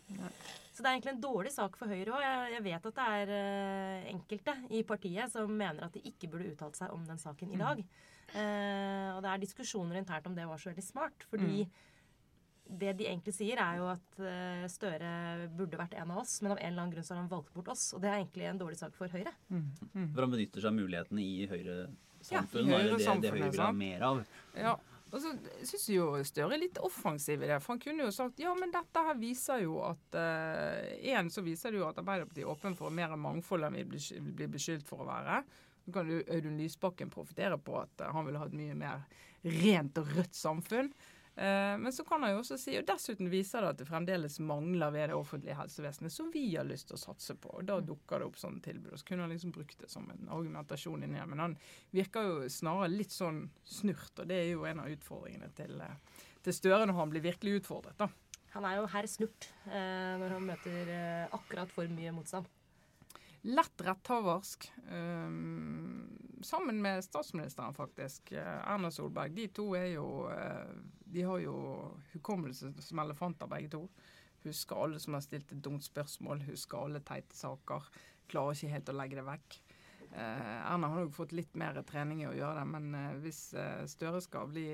Så 0.75 0.83
det 0.83 0.89
er 0.89 0.95
egentlig 0.95 1.13
en 1.13 1.23
dårlig 1.23 1.51
sak 1.55 1.77
for 1.79 1.91
Høyre 1.91 2.15
òg. 2.15 2.23
Jeg, 2.23 2.49
jeg, 2.55 2.63
vet 2.65 2.89
at 2.89 2.97
det 2.97 3.05
er 3.19 3.31
uh, 3.31 4.09
enkelte 4.11 4.55
i 4.75 4.81
partiet 4.87 5.31
som 5.31 5.51
mener 5.51 5.87
at 5.87 5.95
de 5.95 6.03
ikke 6.11 6.29
burde 6.31 6.51
uttalt 6.51 6.79
seg 6.79 6.91
om 6.95 7.05
den 7.07 7.21
saken 7.21 7.53
i 7.53 7.59
mm. 7.59 7.63
dag. 7.63 7.83
Mm. 7.83 8.14
Uh, 8.33 9.15
og 9.15 9.19
det 9.23 9.31
er 9.31 9.43
diskusjoner 9.43 9.99
internt 9.99 10.25
om 10.29 10.37
det 10.37 10.47
var 10.49 10.61
så 10.61 10.71
veldig 10.71 10.85
smart. 10.85 11.27
Fordi 11.29 11.65
mm. 11.65 11.75
det 12.81 12.95
de 12.99 13.09
egentlig 13.09 13.35
sier, 13.37 13.61
er 13.61 13.81
jo 13.81 13.91
at 13.93 14.17
uh, 14.23 14.65
Støre 14.71 15.11
burde 15.55 15.79
vært 15.79 15.95
en 15.99 16.15
av 16.15 16.23
oss, 16.23 16.39
men 16.41 16.55
av 16.55 16.59
en 16.59 16.71
eller 16.71 16.85
annen 16.85 16.95
grunn 16.95 17.07
så 17.07 17.15
har 17.15 17.23
han 17.23 17.31
valgt 17.31 17.53
bort 17.55 17.71
oss. 17.75 17.87
Og 17.95 18.03
det 18.03 18.11
er 18.11 18.19
egentlig 18.19 18.49
en 18.49 18.63
dårlig 18.63 18.81
sak 18.81 18.97
for 18.97 19.11
Høyre. 19.11 19.35
Mm. 19.49 19.69
Mm. 19.93 20.09
For 20.09 20.25
han 20.25 20.35
benytter 20.35 20.65
seg 20.65 20.73
av 20.73 20.81
mulighetene 20.81 21.23
i 21.23 21.47
Høyre-samfunnet? 21.53 22.75
Ja, 22.75 22.83
Høyre 22.83 22.99
det, 22.99 23.15
det 23.27 23.37
Høyre 23.37 23.53
vil 23.53 23.65
ha 23.67 23.71
mer 23.85 24.09
av? 24.09 24.27
Ja. 24.57 24.75
Og 25.13 25.21
så 25.21 25.31
syns 25.63 25.85
jo 25.93 26.07
Støre 26.27 26.57
er 26.57 26.63
litt 26.65 26.79
offensiv 26.83 27.43
i 27.43 27.47
det. 27.47 27.59
For 27.63 27.75
han 27.75 27.83
kunne 27.83 28.07
jo 28.07 28.13
sagt 28.15 28.41
ja, 28.41 28.51
men 28.57 28.73
dette 28.73 29.03
her 29.07 29.15
viser 29.19 29.61
jo 29.63 29.77
at 29.85 30.17
Én, 30.17 31.29
uh, 31.29 31.31
så 31.31 31.43
viser 31.45 31.71
det 31.71 31.79
jo 31.79 31.87
at 31.87 32.01
Arbeiderpartiet 32.01 32.43
er 32.43 32.51
åpen 32.51 32.75
for 32.75 32.91
mer 32.91 33.13
mangfold 33.15 33.67
enn 33.67 33.77
vi 33.77 33.85
blir 33.85 34.51
beskyldt 34.51 34.87
for 34.89 35.05
å 35.05 35.07
være. 35.07 35.43
Så 35.85 35.91
kan 35.93 36.07
du 36.09 36.17
Audun 36.33 36.57
Lysbakken 36.57 37.11
profitere 37.13 37.57
på 37.61 37.77
at 37.77 38.01
uh, 38.01 38.09
han 38.15 38.25
vil 38.25 38.39
ha 38.39 38.47
et 38.47 38.57
mye 38.57 38.77
mer 38.77 39.05
rent 39.45 39.99
og 40.01 40.09
rødt 40.15 40.37
samfunn. 40.37 40.89
Uh, 41.35 41.75
men 41.77 41.91
så 41.93 42.05
kan 42.07 42.23
han 42.23 42.31
jo 42.31 42.39
også 42.39 42.57
si, 42.57 42.77
og 42.79 42.87
dessuten 42.87 43.27
viser 43.29 43.61
det 43.61 43.73
at 43.73 43.79
det 43.81 43.87
fremdeles 43.89 44.39
mangler 44.39 44.93
ved 44.95 45.11
det 45.11 45.17
offentlige 45.19 45.57
helsevesenet 45.59 46.13
som 46.15 46.31
vi 46.33 46.45
har 46.55 46.65
lyst 46.65 46.89
til 46.89 46.97
å 46.97 47.01
satse 47.03 47.35
på. 47.37 47.51
Og 47.59 47.67
da 47.69 47.77
dukker 47.83 48.23
det 48.23 48.29
opp 48.31 48.39
sånne 48.39 48.63
tilbud. 48.65 48.93
Og 48.95 49.01
så 49.01 49.09
kunne 49.11 49.27
han 49.27 49.35
liksom 49.35 49.53
brukt 49.53 49.77
det 49.83 49.91
som 49.91 50.07
en 50.09 50.31
argumentasjon 50.31 51.03
inni 51.05 51.19
her. 51.19 51.29
Men 51.29 51.43
han 51.43 51.57
virker 51.93 52.29
jo 52.29 52.49
snarere 52.49 52.93
litt 52.95 53.13
sånn 53.13 53.43
snurt, 53.67 54.13
og 54.15 54.31
det 54.31 54.41
er 54.41 54.53
jo 54.55 54.65
en 54.69 54.85
av 54.85 54.93
utfordringene 54.95 55.51
til, 55.59 55.77
uh, 55.83 56.23
til 56.45 56.55
Støre 56.55 56.87
når 56.87 57.01
han 57.03 57.13
blir 57.13 57.27
virkelig 57.27 57.59
utfordret, 57.61 57.99
da. 57.99 58.09
Han 58.55 58.63
er 58.63 58.77
jo 58.79 58.85
herr 58.87 59.03
Snurt 59.11 59.49
når 59.67 60.31
han 60.31 60.45
møter 60.47 60.91
akkurat 61.35 61.73
for 61.75 61.91
mye 61.91 62.13
motstand. 62.15 62.47
Lett 63.45 63.81
retthaversk. 63.81 64.71
Um, 64.89 66.39
sammen 66.41 66.81
med 66.81 67.03
statsministeren, 67.03 67.73
faktisk. 67.73 68.31
Eh, 68.31 68.71
Erna 68.73 68.91
Solberg. 68.91 69.35
De 69.35 69.47
to 69.53 69.67
er 69.77 69.91
jo 69.93 70.05
uh, 70.25 70.71
De 71.05 71.21
har 71.21 71.39
jo 71.43 71.53
hukommelse 72.15 72.71
som 72.81 73.01
elefanter, 73.03 73.47
begge 73.47 73.69
to. 73.75 73.83
Husker 74.47 74.81
alle 74.81 74.99
som 74.99 75.13
har 75.13 75.21
stilt 75.21 75.53
et 75.53 75.61
dumt 75.61 75.85
spørsmål. 75.85 76.41
Husker 76.47 76.87
alle 76.87 77.03
teite 77.05 77.37
saker. 77.37 77.85
Klarer 78.33 78.57
ikke 78.57 78.73
helt 78.73 78.89
å 78.89 78.97
legge 78.97 79.21
det 79.21 79.27
vekk. 79.29 79.59
Uh, 80.15 80.73
Erna 80.73 80.89
har 80.89 81.05
nok 81.05 81.13
fått 81.13 81.37
litt 81.37 81.53
mer 81.53 81.77
trening 81.85 82.23
i 82.23 82.29
å 82.31 82.33
gjøre 82.33 82.63
det, 82.63 82.67
men 82.73 83.21
hvis 83.21 83.43
Støre 83.93 84.25
skal 84.25 84.49
bli 84.49 84.69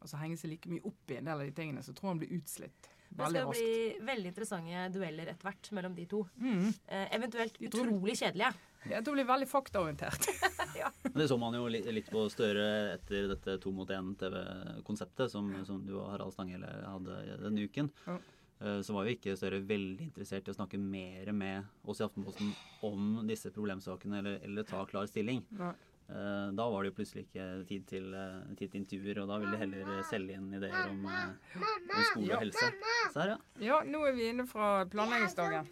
altså 0.00 0.18
henge 0.18 0.40
seg 0.40 0.50
like 0.50 0.72
mye 0.72 0.82
opp 0.90 1.14
i 1.14 1.20
en 1.20 1.30
del 1.30 1.38
av 1.38 1.46
de 1.46 1.54
tingene, 1.54 1.86
så 1.86 1.94
tror 1.94 2.10
jeg 2.10 2.16
han 2.16 2.24
blir 2.24 2.38
utslitt 2.40 2.93
det 3.14 3.30
skal 3.30 3.50
bli 3.50 3.74
veldig 4.02 4.30
interessante 4.32 4.84
dueller 4.94 5.30
etter 5.30 5.46
hvert 5.46 5.70
mellom 5.76 5.94
de 5.94 6.06
to. 6.10 6.22
Mm. 6.40 6.68
Eh, 6.86 7.04
eventuelt 7.14 7.60
utrolig 7.62 8.16
kjedelige. 8.18 8.52
Ja, 8.90 9.00
det 9.00 9.12
blir 9.14 9.24
veldig 9.24 9.48
faktaorientert. 9.48 10.26
ja. 10.80 10.90
Det 11.14 11.28
så 11.30 11.38
man 11.40 11.54
jo 11.56 11.68
litt 11.70 12.10
på 12.12 12.26
Støre 12.32 12.66
etter 12.96 13.30
dette 13.30 13.56
to 13.62 13.72
mot 13.72 13.88
én-TV-konseptet 13.90 15.32
som, 15.32 15.48
som, 15.64 15.80
du 15.86 15.94
og 15.96 16.10
Harald 16.10 16.34
Stanghelle 16.34 16.68
hadde 16.84 17.38
denne 17.46 17.64
uken. 17.64 17.88
Ja. 18.04 18.18
Eh, 18.60 18.80
så 18.84 18.96
var 18.96 19.06
jo 19.06 19.14
ikke 19.14 19.38
Støre 19.38 19.62
veldig 19.64 20.10
interessert 20.10 20.50
i 20.50 20.52
å 20.52 20.58
snakke 20.58 20.80
mer 20.80 21.32
med 21.32 21.88
oss 21.88 22.02
i 22.02 22.06
Aftenposten 22.06 22.52
om 22.84 23.22
disse 23.30 23.54
problemsakene, 23.54 24.20
eller, 24.20 24.38
eller 24.44 24.68
ta 24.68 24.84
klar 24.90 25.08
stilling. 25.10 25.44
Ja. 25.58 25.72
Eh, 26.08 26.48
da 26.52 26.70
var 26.70 26.82
det 26.82 26.90
jo 26.90 26.96
plutselig 26.98 27.24
ikke 27.24 27.44
tid 27.68 27.84
til, 27.88 28.08
eh, 28.14 28.56
tid 28.58 28.70
til 28.70 28.80
intervjuer, 28.82 29.20
og 29.22 29.30
da 29.30 29.38
ville 29.40 29.56
de 29.56 29.60
heller 29.62 30.02
selge 30.04 30.36
inn 30.36 30.50
ideer 30.52 30.90
om, 30.90 31.06
eh, 31.08 31.54
om 31.56 32.02
skole 32.10 32.34
og 32.36 32.42
helse. 32.44 32.72
Så 33.14 33.22
her, 33.22 33.32
ja. 33.32 33.38
ja, 33.70 33.78
nå 33.88 34.02
er 34.04 34.12
vi 34.12 34.28
inne 34.28 34.44
fra 34.46 34.84
planleggingsdagen. 34.92 35.70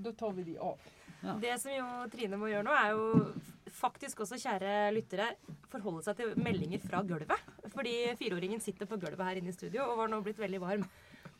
Da 0.00 0.12
tar 0.12 0.32
vi 0.32 0.42
de 0.42 0.58
av. 0.58 0.90
Ja. 1.20 1.36
Det 1.36 1.54
som 1.60 1.72
jo 1.74 1.86
Trine 2.10 2.38
må 2.40 2.48
gjøre 2.50 2.64
nå, 2.66 2.74
er 2.74 2.96
jo 2.96 3.32
faktisk 3.70 4.24
også, 4.24 4.40
kjære 4.40 4.90
lyttere, 4.96 5.28
forholde 5.70 6.02
seg 6.02 6.16
til 6.18 6.34
meldinger 6.40 6.82
fra 6.82 7.04
gulvet. 7.06 7.46
Fordi 7.70 7.94
fireåringen 8.18 8.60
sitter 8.64 8.88
på 8.90 8.98
gulvet 8.98 9.22
her 9.22 9.38
inne 9.38 9.52
i 9.52 9.54
studio 9.54 9.84
og 9.86 10.00
var 10.00 10.10
nå 10.10 10.22
blitt 10.24 10.40
veldig 10.40 10.60
varm. 10.64 10.88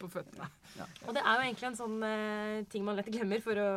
På 0.01 0.11
føttene. 0.13 0.49
Og 1.07 1.15
det 1.17 1.23
er 1.23 1.31
jo 1.37 1.47
egentlig 1.47 1.69
en 1.71 1.79
sånn 1.79 1.97
uh, 2.03 2.61
ting 2.73 2.85
man 2.87 2.99
lett 2.99 3.11
glemmer, 3.13 3.43
for 3.45 3.61
å 3.61 3.71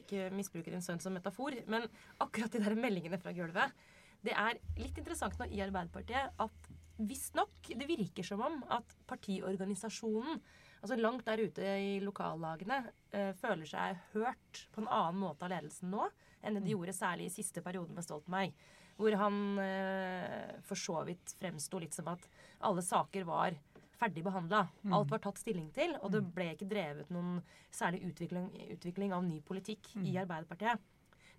ikke 0.00 0.28
misbruke 0.34 0.72
din 0.74 0.84
sønn 0.84 1.02
som 1.02 1.14
metafor. 1.16 1.56
Men 1.70 1.86
akkurat 2.22 2.54
de 2.54 2.62
der 2.64 2.78
meldingene 2.78 3.20
fra 3.22 3.34
gulvet 3.36 3.74
Det 4.24 4.34
er 4.34 4.60
litt 4.80 4.98
interessant 4.98 5.38
nå 5.38 5.48
i 5.52 5.62
Arbeiderpartiet 5.64 6.38
at 6.40 6.70
visstnok 6.94 7.72
Det 7.74 7.88
virker 7.88 8.26
som 8.26 8.42
om 8.46 8.60
at 8.72 8.92
partiorganisasjonen, 9.10 10.38
altså 10.80 10.98
langt 11.00 11.24
der 11.26 11.42
ute 11.42 11.72
i 11.82 11.96
lokallagene, 12.04 12.84
uh, 13.16 13.32
føler 13.40 13.66
seg 13.70 14.04
hørt 14.14 14.66
på 14.74 14.84
en 14.84 14.90
annen 14.90 15.22
måte 15.24 15.46
av 15.46 15.54
ledelsen 15.54 15.94
nå 15.94 16.08
enn 16.44 16.58
det 16.58 16.64
de 16.64 16.74
gjorde 16.74 16.94
særlig 16.96 17.28
i 17.28 17.34
siste 17.38 17.62
perioden 17.64 17.96
med 17.96 18.04
Stoltenberg. 18.06 18.54
Hvor 18.94 19.16
han 19.18 19.38
eh, 19.58 20.50
for 20.62 20.78
så 20.78 21.00
vidt 21.08 21.34
fremsto 21.40 21.80
litt 21.82 21.96
som 21.96 22.12
at 22.12 22.28
alle 22.62 22.84
saker 22.84 23.26
var 23.26 23.56
ferdig 23.98 24.24
behandla. 24.26 24.68
Alt 24.92 25.10
var 25.10 25.18
tatt 25.24 25.38
stilling 25.38 25.70
til, 25.72 25.94
og 26.02 26.10
det 26.12 26.22
ble 26.34 26.50
ikke 26.54 26.68
drevet 26.68 27.10
noen 27.10 27.42
særlig 27.70 28.02
utvikling, 28.10 28.50
utvikling 28.76 29.12
av 29.12 29.24
ny 29.24 29.40
politikk 29.40 29.94
i 30.02 30.16
Arbeiderpartiet. 30.20 30.78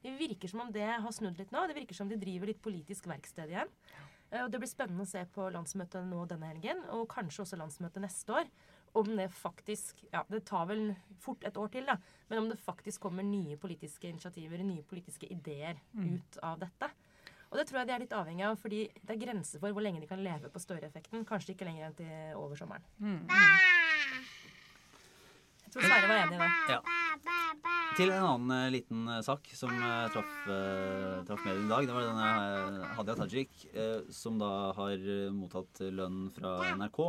Det 0.05 0.17
virker 0.19 0.47
som 0.51 0.61
om 0.61 0.71
det 0.71 0.85
har 0.85 1.11
snudd 1.11 1.37
litt 1.39 1.51
nå. 1.51 1.67
Det 1.67 1.75
virker 1.75 1.95
som 1.97 2.07
de 2.07 2.15
driver 2.21 2.47
litt 2.51 2.61
politisk 2.61 3.07
verksted 3.09 3.49
igjen. 3.49 3.69
Eh, 4.31 4.43
Og 4.43 4.51
Det 4.51 4.59
blir 4.59 4.69
spennende 4.69 5.01
å 5.03 5.07
se 5.09 5.23
på 5.25 5.49
landsmøtet 5.51 6.05
nå 6.05 6.27
denne 6.27 6.51
helgen, 6.53 6.83
og 6.93 7.07
kanskje 7.09 7.41
også 7.45 7.57
landsmøtet 7.57 8.01
neste 8.01 8.29
år. 8.33 8.45
Om 8.95 9.15
det 9.17 9.29
faktisk 9.31 10.05
Ja, 10.13 10.23
det 10.29 10.45
tar 10.45 10.67
vel 10.67 10.95
fort 11.19 11.43
et 11.43 11.57
år 11.57 11.67
til, 11.71 11.85
da. 11.85 11.97
Men 12.29 12.39
om 12.43 12.49
det 12.49 12.59
faktisk 12.59 13.01
kommer 13.01 13.23
nye 13.23 13.57
politiske 13.57 14.07
initiativer, 14.07 14.57
nye 14.63 14.83
politiske 14.83 15.27
ideer 15.29 15.75
ut 15.95 16.37
av 16.43 16.59
dette. 16.59 16.89
Og 17.55 17.61
det 17.61 17.69
tror 17.69 17.79
jeg 17.79 17.87
de 17.87 17.93
er 17.95 18.01
litt 18.03 18.11
avhengig 18.11 18.43
av, 18.43 18.57
fordi 18.59 18.81
det 18.99 19.13
er 19.13 19.21
grenser 19.21 19.61
for 19.63 19.71
hvor 19.71 19.83
lenge 19.85 20.01
de 20.03 20.09
kan 20.09 20.19
leve 20.19 20.49
på 20.51 20.59
Støre-effekten. 20.59 21.23
Kanskje 21.23 21.53
ikke 21.53 21.63
lenger 21.63 21.87
enn 21.87 21.95
til 21.95 22.35
over 22.35 22.59
sommeren. 22.59 22.83
Jeg 25.63 25.71
tror 25.71 25.87
Sverre 25.87 26.09
var 26.11 26.19
enig 26.25 26.35
i 26.35 26.41
det. 26.43 26.49
Ja. 26.75 26.81
Til 27.95 28.11
en 28.11 28.25
annen 28.27 28.51
eh, 28.51 28.73
liten 28.73 29.07
eh, 29.07 29.21
sak 29.23 29.47
som 29.55 29.71
eh, 29.71 30.07
traff, 30.11 30.35
uh, 30.49 31.23
traff 31.27 31.45
mediene 31.47 31.63
i 31.63 31.71
dag. 31.71 31.87
Det 31.87 31.95
var 31.95 32.09
denne 32.09 32.89
Hadia 32.97 33.15
Tajik, 33.21 33.55
som 34.11 34.35
da 34.41 34.51
har 34.75 35.07
mottatt 35.31 35.79
lønn 35.95 36.25
fra 36.35 36.57
NRK 36.75 36.99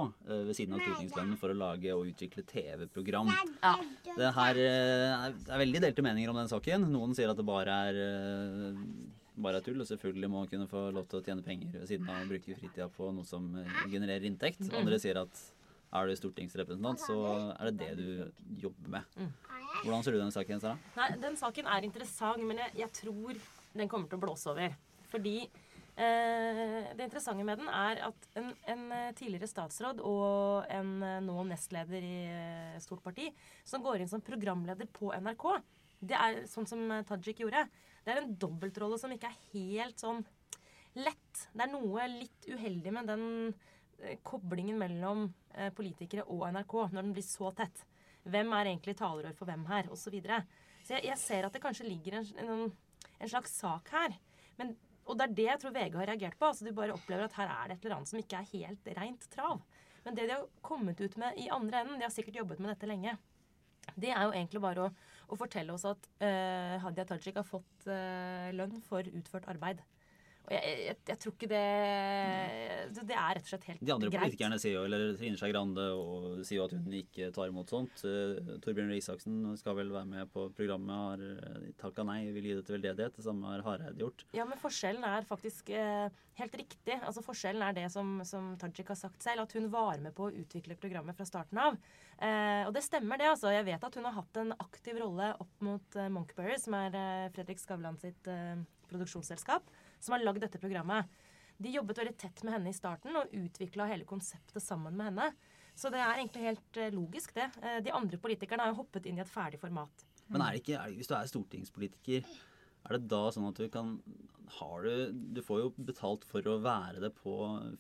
ved 0.47 0.55
siden 0.55 0.79
av 0.79 0.87
stortingslønnen 0.87 1.43
for 1.43 1.51
å 1.51 1.59
lage 1.59 1.91
og 1.95 2.07
utvikle 2.13 2.47
TV-program. 2.47 3.35
Ja. 3.67 3.75
Det 4.17 4.33
her 4.39 4.59
eh, 4.63 5.27
er 5.29 5.61
veldig 5.61 5.83
delte 5.85 6.05
meninger 6.05 6.31
om 6.33 6.39
den 6.41 6.49
saken. 6.49 6.87
Noen 6.89 7.13
sier 7.17 7.29
at 7.33 7.37
det 7.37 7.45
bare 7.47 7.75
er, 7.91 7.99
bare 9.37 9.61
er 9.61 9.67
tull, 9.67 9.83
og 9.83 9.89
selvfølgelig 9.89 10.31
må 10.33 10.43
man 10.43 10.51
kunne 10.51 10.69
få 10.71 10.87
lov 10.97 11.07
til 11.11 11.21
å 11.21 11.25
tjene 11.27 11.45
penger 11.45 11.75
ved 11.77 11.91
siden 11.91 12.09
av 12.09 12.23
å 12.25 12.31
bruke 12.31 12.57
fritida 12.57 12.89
på 12.93 13.11
noe 13.13 13.27
som 13.29 13.51
eh, 13.61 13.77
genererer 13.93 14.25
inntekt. 14.29 14.65
Andre 14.77 14.99
sier 15.03 15.21
at 15.21 15.43
er 15.97 16.09
du 16.11 16.17
stortingsrepresentant, 16.19 17.01
så 17.01 17.19
er 17.55 17.71
det 17.71 17.77
det 17.79 17.93
du 18.01 18.65
jobber 18.67 18.97
med. 18.97 19.21
Hvordan 19.83 20.03
ser 20.05 20.17
du 20.17 20.21
den 20.21 20.35
saken, 20.35 20.61
Sara? 20.63 20.81
Nei, 20.97 21.13
den 21.23 21.39
saken 21.39 21.69
er 21.73 21.87
interessant, 21.87 22.43
men 22.43 22.61
jeg, 22.65 22.75
jeg 22.83 22.93
tror 23.03 23.39
den 23.77 23.93
kommer 23.93 24.11
til 24.11 24.19
å 24.19 24.25
blåse 24.25 24.51
over. 24.51 24.75
Fordi 25.13 25.37
eh, 25.45 26.91
det 26.97 27.07
interessante 27.07 27.47
med 27.47 27.63
den 27.63 27.71
er 27.71 28.03
at 28.09 28.29
en, 28.41 28.51
en 28.73 28.85
eh, 28.97 29.13
tidligere 29.17 29.49
statsråd 29.51 30.03
og 30.05 30.67
en 30.75 30.93
eh, 31.07 31.21
nå 31.25 31.47
nestleder 31.53 32.05
i 32.05 32.17
eh, 32.35 32.79
stort 32.83 33.05
parti, 33.07 33.31
som 33.69 33.85
går 33.85 34.03
inn 34.03 34.13
som 34.13 34.25
programleder 34.25 34.91
på 34.97 35.13
NRK, 35.15 35.49
det 36.07 36.17
er 36.19 36.43
sånn 36.51 36.69
som 36.69 36.83
Tajik 37.09 37.41
gjorde. 37.41 37.63
Det 38.07 38.15
er 38.15 38.23
en 38.23 38.37
dobbeltrolle 38.39 39.01
som 39.03 39.11
ikke 39.11 39.33
er 39.33 39.39
helt 39.51 39.99
sånn 39.99 40.21
lett. 41.03 41.41
Det 41.51 41.65
er 41.65 41.73
noe 41.73 42.07
litt 42.13 42.47
uheldig 42.47 42.93
med 42.95 43.11
den 43.11 43.25
eh, 43.99 44.21
koblingen 44.23 44.79
mellom 44.79 45.25
eh, 45.57 45.73
politikere 45.75 46.23
og 46.31 46.45
NRK 46.55 46.77
når 46.85 47.01
den 47.01 47.15
blir 47.17 47.27
så 47.27 47.51
tett. 47.59 47.83
Hvem 48.27 48.55
er 48.55 48.71
egentlig 48.71 48.95
talerør 48.99 49.35
for 49.35 49.51
hvem 49.51 49.67
her, 49.73 49.91
osv. 49.91 50.07
Så, 50.07 50.15
videre. 50.15 50.41
så 50.87 50.95
jeg, 50.97 51.09
jeg 51.11 51.23
ser 51.25 51.49
at 51.49 51.59
det 51.59 51.63
kanskje 51.67 51.89
ligger 51.89 52.21
en, 52.21 52.31
en, 52.45 52.65
en 53.19 53.33
slags 53.33 53.59
sak 53.59 53.91
her. 53.95 54.15
Men, 54.61 54.77
og 55.07 55.19
det 55.19 55.27
er 55.27 55.37
det 55.41 55.51
jeg 55.51 55.63
tror 55.65 55.75
VG 55.75 55.99
har 55.99 56.11
reagert 56.13 56.39
på. 56.39 56.53
altså 56.53 56.67
Du 56.67 56.75
bare 56.79 56.95
opplever 56.95 57.27
at 57.27 57.39
her 57.41 57.51
er 57.51 57.69
det 57.69 57.81
et 57.81 57.89
eller 57.89 57.99
annet 57.99 58.15
som 58.15 58.23
ikke 58.23 58.39
er 58.39 58.53
helt 58.55 58.93
rent 59.01 59.31
trav. 59.35 59.67
Men 60.07 60.15
det 60.15 60.29
de 60.31 60.39
har 60.39 60.47
kommet 60.63 61.03
ut 61.03 61.19
med 61.19 61.43
i 61.43 61.51
andre 61.51 61.83
enden, 61.83 61.99
de 61.99 62.07
har 62.07 62.15
sikkert 62.15 62.39
jobbet 62.39 62.63
med 62.63 62.71
dette 62.71 62.87
lenge, 62.87 63.19
det 63.95 64.11
er 64.11 64.23
jo 64.27 64.35
egentlig 64.35 64.63
bare 64.63 64.87
å, 64.87 64.91
å 65.29 65.39
fortelle 65.39 65.75
oss 65.75 65.87
at 65.89 66.09
eh, 66.23 66.77
Hadia 66.83 67.07
Tajik 67.09 67.39
har 67.41 67.47
fått 67.47 67.87
eh, 67.91 68.51
lønn 68.57 68.81
for 68.87 69.07
utført 69.07 69.49
arbeid. 69.51 69.83
Og 70.47 70.53
jeg, 70.55 70.75
jeg, 70.87 70.97
jeg 71.11 71.19
tror 71.23 71.33
ikke 71.35 71.49
det 71.51 71.63
Det 72.95 73.17
er 73.17 73.33
rett 73.35 73.43
og 73.43 73.51
slett 73.51 73.65
helt 73.67 73.81
greit. 73.81 73.89
De 73.89 73.95
andre 73.97 74.11
greit. 74.13 74.23
politikerne 74.23 74.59
sier 74.63 74.77
jo, 74.77 74.85
eller 74.87 75.07
Trine 75.19 75.41
Skei 75.41 75.51
Grande, 75.51 75.87
og 75.99 76.45
sier 76.47 76.61
jo 76.61 76.67
at 76.69 76.77
hun 76.77 76.99
ikke 77.01 77.31
tar 77.35 77.51
imot 77.51 77.73
sånt. 77.73 78.05
Eh, 78.07 78.53
Torbjørn 78.65 78.93
Røe 78.93 79.01
Isaksen 79.01 79.41
skal 79.59 79.79
vel 79.81 79.91
være 79.95 80.11
med 80.13 80.31
på 80.35 80.47
programmet, 80.57 80.95
har 80.95 81.25
eh, 81.27 81.73
takka 81.81 82.07
nei, 82.07 82.21
vil 82.37 82.47
gi 82.51 82.59
det 82.61 82.67
til 82.69 82.79
veldedighet. 82.79 83.19
Det 83.19 83.27
samme 83.27 83.51
har 83.51 83.67
Hareide 83.67 83.99
gjort. 84.05 84.27
Ja, 84.37 84.47
men 84.49 84.61
forskjellen 84.63 85.07
er 85.09 85.27
faktisk 85.27 85.75
eh, 85.75 86.07
helt 86.41 86.57
riktig. 86.59 86.97
Altså 87.01 87.25
Forskjellen 87.25 87.65
er 87.65 87.77
det 87.77 87.87
som, 87.93 88.19
som 88.29 88.53
Tajik 88.61 88.93
har 88.93 88.99
sagt 88.99 89.25
selv, 89.25 89.47
at 89.47 89.55
hun 89.57 89.71
var 89.73 90.01
med 90.03 90.15
på 90.17 90.29
å 90.29 90.35
utvikle 90.45 90.77
programmet 90.81 91.17
fra 91.19 91.27
starten 91.29 91.61
av. 91.61 91.79
Eh, 92.17 92.63
og 92.67 92.73
det 92.77 92.85
stemmer, 92.87 93.21
det. 93.21 93.31
altså. 93.33 93.53
Jeg 93.55 93.67
vet 93.69 93.89
at 93.89 93.99
hun 93.99 94.09
har 94.09 94.17
hatt 94.19 94.41
en 94.41 94.55
aktiv 94.57 95.01
rolle 95.03 95.33
opp 95.43 95.65
mot 95.65 95.99
eh, 95.99 96.11
Monkberry, 96.13 96.57
som 96.61 96.77
er 96.79 96.97
eh, 96.97 97.29
Fredrik 97.35 97.61
Skavlan 97.63 97.99
sitt 98.01 98.31
produksjonsselskap, 98.87 99.67
som 100.01 100.17
har 100.17 100.25
lagd 100.25 100.43
dette 100.45 100.61
programmet. 100.63 101.07
De 101.57 101.73
jobbet 101.73 101.99
veldig 102.03 102.17
tett 102.21 102.43
med 102.45 102.53
henne 102.57 102.73
i 102.73 102.77
starten 102.77 103.17
og 103.17 103.33
utvikla 103.33 103.87
hele 103.89 104.05
konseptet 104.09 104.63
sammen 104.63 104.97
med 104.99 105.11
henne. 105.11 105.31
Så 105.77 105.91
det 105.93 106.01
er 106.01 106.19
egentlig 106.21 106.45
helt 106.49 106.81
eh, 106.81 106.93
logisk, 106.93 107.35
det. 107.37 107.51
Eh, 107.63 107.79
de 107.85 107.93
andre 107.97 108.19
politikerne 108.21 108.65
har 108.65 108.73
jo 108.73 108.83
hoppet 108.83 109.09
inn 109.09 109.19
i 109.21 109.25
et 109.25 109.33
ferdig 109.33 109.61
format. 109.61 110.05
Men 110.29 110.43
er 110.43 110.57
det 110.57 110.63
ikke, 110.65 110.77
er 110.81 110.91
det, 110.93 110.99
hvis 111.01 111.09
du 111.11 111.15
er 111.17 111.29
stortingspolitiker, 111.31 112.31
er 112.87 112.97
det 112.97 113.09
da 113.11 113.23
sånn 113.35 113.49
at 113.51 113.59
du 113.61 113.69
kan 113.73 113.97
har 114.57 114.85
du, 114.87 115.11
du 115.35 115.41
får 115.43 115.59
jo 115.59 115.71
betalt 115.89 116.23
for 116.29 116.45
å 116.47 116.53
være 116.63 117.01
det 117.03 117.11
på 117.19 117.33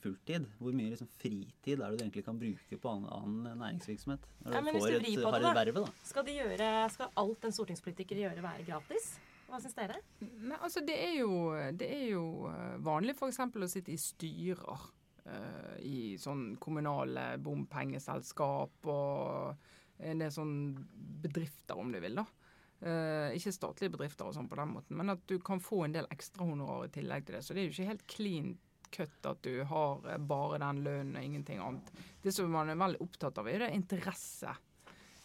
fulltid. 0.02 0.48
Hvor 0.58 0.74
mye 0.74 0.90
liksom 0.90 1.08
fritid 1.20 1.76
er 1.78 1.84
det 1.92 2.00
du 2.00 2.02
egentlig 2.02 2.24
kan 2.26 2.40
bruke 2.40 2.78
på 2.82 2.90
annen, 2.90 3.06
annen 3.14 3.60
næringsvirksomhet? 3.62 4.26
Når 4.42 4.56
Ja, 4.56 4.58
du 4.58 4.66
men 4.66 4.74
hvis 4.74 4.82
får 4.82 4.90
du 4.90 4.98
vrir 5.04 5.20
på 5.22 5.30
har 5.30 5.36
det, 5.38 5.44
et 5.44 5.46
da. 5.46 5.60
verve, 5.60 5.84
da. 5.86 6.08
Skal, 6.10 6.26
de 6.26 6.34
gjøre, 6.40 6.70
skal 6.96 7.12
alt 7.22 7.46
en 7.46 7.54
stortingspolitiker 7.54 8.22
gjøre 8.24 8.42
være 8.42 8.66
gratis? 8.66 9.12
Hva 9.46 9.60
syns 9.62 9.76
dere? 9.76 10.00
Nei, 10.20 10.58
altså 10.58 10.82
det 10.86 10.96
er 10.98 11.14
jo, 11.20 11.32
det 11.78 11.86
er 11.86 12.06
jo 12.10 12.24
eh, 12.50 12.76
vanlig 12.82 13.14
f.eks. 13.14 13.40
å 13.46 13.70
sitte 13.70 13.94
i 13.94 14.00
styrer 14.00 14.86
uh, 15.26 15.76
i 15.86 16.16
sånn 16.20 16.56
kommunale 16.62 17.36
bompengeselskap 17.42 18.90
og 18.90 20.02
en 20.06 20.20
del 20.20 20.32
sånn 20.34 20.56
bedrifter, 21.22 21.78
om 21.78 21.94
du 21.94 22.00
vil, 22.02 22.18
da. 22.18 22.26
Uh, 22.76 23.32
ikke 23.32 23.54
statlige 23.54 23.94
bedrifter 23.94 24.28
og 24.28 24.34
sånn 24.36 24.50
på 24.50 24.58
den 24.58 24.74
måten, 24.74 24.98
men 24.98 25.14
at 25.14 25.22
du 25.30 25.38
kan 25.40 25.62
få 25.62 25.86
en 25.86 25.94
del 25.94 26.10
ekstrahonorar 26.12 26.90
i 26.90 26.94
tillegg 26.98 27.26
til 27.26 27.38
det. 27.38 27.44
Så 27.46 27.56
det 27.56 27.62
er 27.62 27.68
jo 27.68 27.76
ikke 27.76 27.90
helt 27.94 28.06
clean 28.12 28.54
cut 28.92 29.26
at 29.30 29.40
du 29.42 29.64
har 29.66 30.04
bare 30.28 30.60
den 30.62 30.84
lønnen 30.84 31.16
og 31.18 31.24
ingenting 31.24 31.62
annet. 31.62 31.88
Det 32.22 32.34
som 32.34 32.50
man 32.52 32.70
er 32.70 32.78
veldig 32.78 33.02
opptatt 33.02 33.40
av, 33.40 33.48
er 33.48 33.56
jo 33.56 33.64
det 33.64 33.74
interesse. 33.78 34.52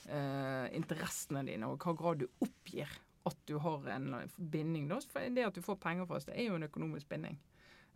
Uh, 0.07 0.65
interessene 0.73 1.43
dine, 1.45 1.67
og 1.69 1.81
hva 1.83 1.93
grad 1.97 2.23
du 2.23 2.29
oppgir 2.41 2.89
at 3.23 3.37
du 3.45 3.57
har 3.61 3.87
en 3.95 4.15
binding. 4.37 4.87
Da. 4.89 4.99
For 5.11 5.33
det 5.33 5.47
at 5.47 5.57
du 5.57 5.63
får 5.65 5.79
penger 5.81 6.07
for 6.09 6.17
oss, 6.17 6.27
det 6.29 6.37
er 6.37 6.49
jo 6.49 6.57
en 6.57 6.67
økonomisk 6.67 7.09
binding. 7.11 7.37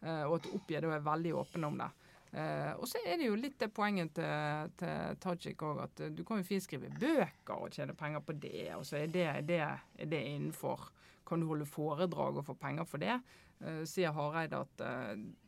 Uh, 0.04 0.26
og 0.28 0.38
at 0.38 0.46
du 0.46 0.58
oppgir 0.58 0.86
og 0.86 0.94
er 0.94 1.06
veldig 1.06 1.32
åpen 1.40 1.66
om 1.66 1.80
det. 1.80 1.88
Uh, 2.36 2.74
og 2.82 2.88
så 2.92 3.00
er 3.08 3.18
det 3.18 3.30
jo 3.30 3.38
litt 3.40 3.56
det 3.62 3.72
poenget 3.74 4.12
til, 4.18 4.74
til 4.82 5.16
Tajik 5.24 5.64
òg, 5.64 5.86
at 5.86 6.02
eh, 6.04 6.12
du 6.12 6.26
kan 6.28 6.42
jo 6.42 6.48
fint 6.48 6.66
skrive 6.66 6.90
bøker 7.00 7.54
og 7.56 7.72
tjene 7.72 7.96
penger 7.96 8.22
på 8.26 8.36
det. 8.44 8.68
Og 8.76 8.84
så 8.88 9.00
er 9.00 9.14
det, 9.14 9.30
det, 9.48 9.62
er 9.64 10.12
det 10.12 10.20
innenfor. 10.34 10.90
Kan 11.26 11.42
du 11.42 11.48
holde 11.50 11.66
foredrag 11.66 12.38
og 12.38 12.46
få 12.46 12.58
penger 12.60 12.86
for 12.90 13.02
det? 13.02 13.16
Uh, 13.64 13.86
sier 13.88 14.14
Hareide 14.14 14.60
at 14.66 14.84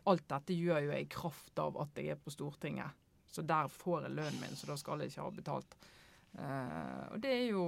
alt 0.07 0.25
dette 0.31 0.55
gjør 0.55 0.85
jo 0.85 0.95
jeg 0.95 1.05
i 1.05 1.11
kraft 1.11 1.59
av 1.59 1.77
at 1.83 1.99
jeg 1.99 2.15
er 2.15 2.23
på 2.23 2.33
Stortinget. 2.33 3.05
Så 3.27 3.43
der 3.43 3.67
får 3.69 4.07
jeg 4.07 4.15
lønnen 4.15 4.39
min, 4.41 4.55
så 4.55 4.71
da 4.71 4.77
skal 4.79 5.03
jeg 5.03 5.11
ikke 5.11 5.27
ha 5.27 5.35
betalt. 5.35 5.77
Eh, 6.37 7.03
og 7.13 7.19
det 7.23 7.31
er 7.33 7.45
jo 7.49 7.63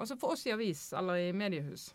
Altså 0.00 0.16
for 0.16 0.32
oss 0.32 0.46
i 0.48 0.52
avis 0.54 0.86
eller 0.96 1.26
i 1.26 1.32
mediehus, 1.36 1.90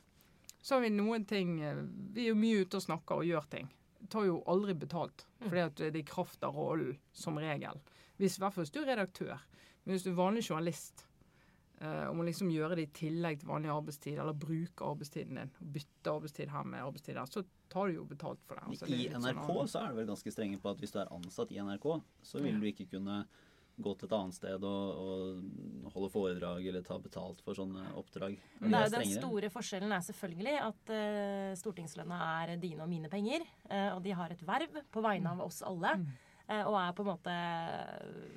så 0.61 0.75
har 0.75 0.83
vi 0.83 0.91
noen 0.93 1.25
ting 1.25 1.55
eh, 1.65 1.79
Vi 2.13 2.27
er 2.27 2.33
jo 2.33 2.37
mye 2.37 2.61
ute 2.61 2.77
og 2.77 2.85
snakker 2.85 3.21
og 3.21 3.29
gjør 3.29 3.47
ting. 3.49 3.69
Tar 4.09 4.27
jo 4.27 4.39
aldri 4.47 4.75
betalt, 4.77 5.25
fordi 5.41 5.63
at 5.65 5.77
det 5.79 5.89
er 5.89 6.01
i 6.03 6.07
kraft 6.07 6.43
av 6.47 6.55
rollen, 6.55 6.95
som 7.11 7.37
regel. 7.41 7.81
Hvis, 8.19 8.37
I 8.37 8.43
hvert 8.43 8.55
fall 8.55 8.63
hvis 8.63 8.73
du 8.75 8.81
er 8.83 8.91
redaktør. 8.93 9.41
Men 9.83 9.95
hvis 9.95 10.05
du 10.05 10.11
er 10.13 10.19
vanlig 10.19 10.45
journalist, 10.45 11.03
eh, 11.81 12.05
og 12.07 12.15
må 12.15 12.27
liksom 12.27 12.51
gjøre 12.53 12.77
det 12.79 12.85
i 12.87 12.93
tillegg 13.01 13.41
til 13.41 13.51
vanlig 13.51 13.73
arbeidstid, 13.73 14.21
eller 14.21 14.37
bruke 14.39 14.87
arbeidstiden 14.87 15.41
din, 15.41 15.51
bytte 15.75 16.13
arbeidstid 16.13 16.53
her 16.53 16.63
med 16.63 16.85
arbeidstid 16.85 17.19
der, 17.19 17.27
så 17.27 17.43
tar 17.69 17.89
du 17.89 17.99
jo 17.99 18.07
betalt 18.07 18.39
for 18.47 18.55
det. 18.55 18.69
Altså, 18.71 18.87
det 18.87 19.01
I 19.01 19.09
NRK 19.11 19.19
sånn 19.19 19.37
NRK 19.41 19.71
så 19.73 19.83
er 19.83 19.91
det 19.91 19.99
vel 19.99 20.09
ganske 20.13 20.35
strenge 20.37 20.61
på 20.63 20.71
at 20.71 20.81
hvis 20.83 20.95
du 20.95 20.99
er 21.03 21.13
ansatt 21.19 21.53
i 21.53 21.59
NRK, 21.59 21.89
så 22.31 22.43
vil 22.45 22.63
du 22.63 22.69
ikke 22.71 22.87
kunne 22.95 23.21
gå 23.79 23.93
til 23.95 24.09
et 24.09 24.15
annet 24.17 24.37
sted 24.37 24.65
og, 24.67 25.01
og 25.01 25.91
holde 25.95 26.11
foredrag 26.13 26.67
eller 26.69 26.85
ta 26.85 26.97
betalt 27.01 27.41
for 27.45 27.57
sånne 27.57 27.89
oppdrag. 27.99 28.37
Nei, 28.61 28.69
det 28.71 28.99
er 28.99 29.05
jo 29.05 29.13
den 29.13 29.13
store 29.21 29.51
forskjellen 29.53 29.95
er 29.95 30.05
selvfølgelig 30.05 30.55
at 30.65 30.93
uh, 30.93 31.51
stortingslønna 31.59 32.19
er 32.43 32.55
dine 32.61 32.85
og 32.85 32.91
mine 32.91 33.11
penger. 33.11 33.45
Uh, 33.69 33.95
og 33.95 34.03
de 34.05 34.15
har 34.19 34.35
et 34.35 34.43
verv 34.45 34.81
på 34.91 35.03
vegne 35.05 35.35
av 35.35 35.45
oss 35.47 35.61
alle. 35.65 35.95
Uh, 36.49 36.63
og 36.65 36.79
er 36.81 36.95
på 36.97 37.05
en 37.05 37.11
måte 37.11 37.35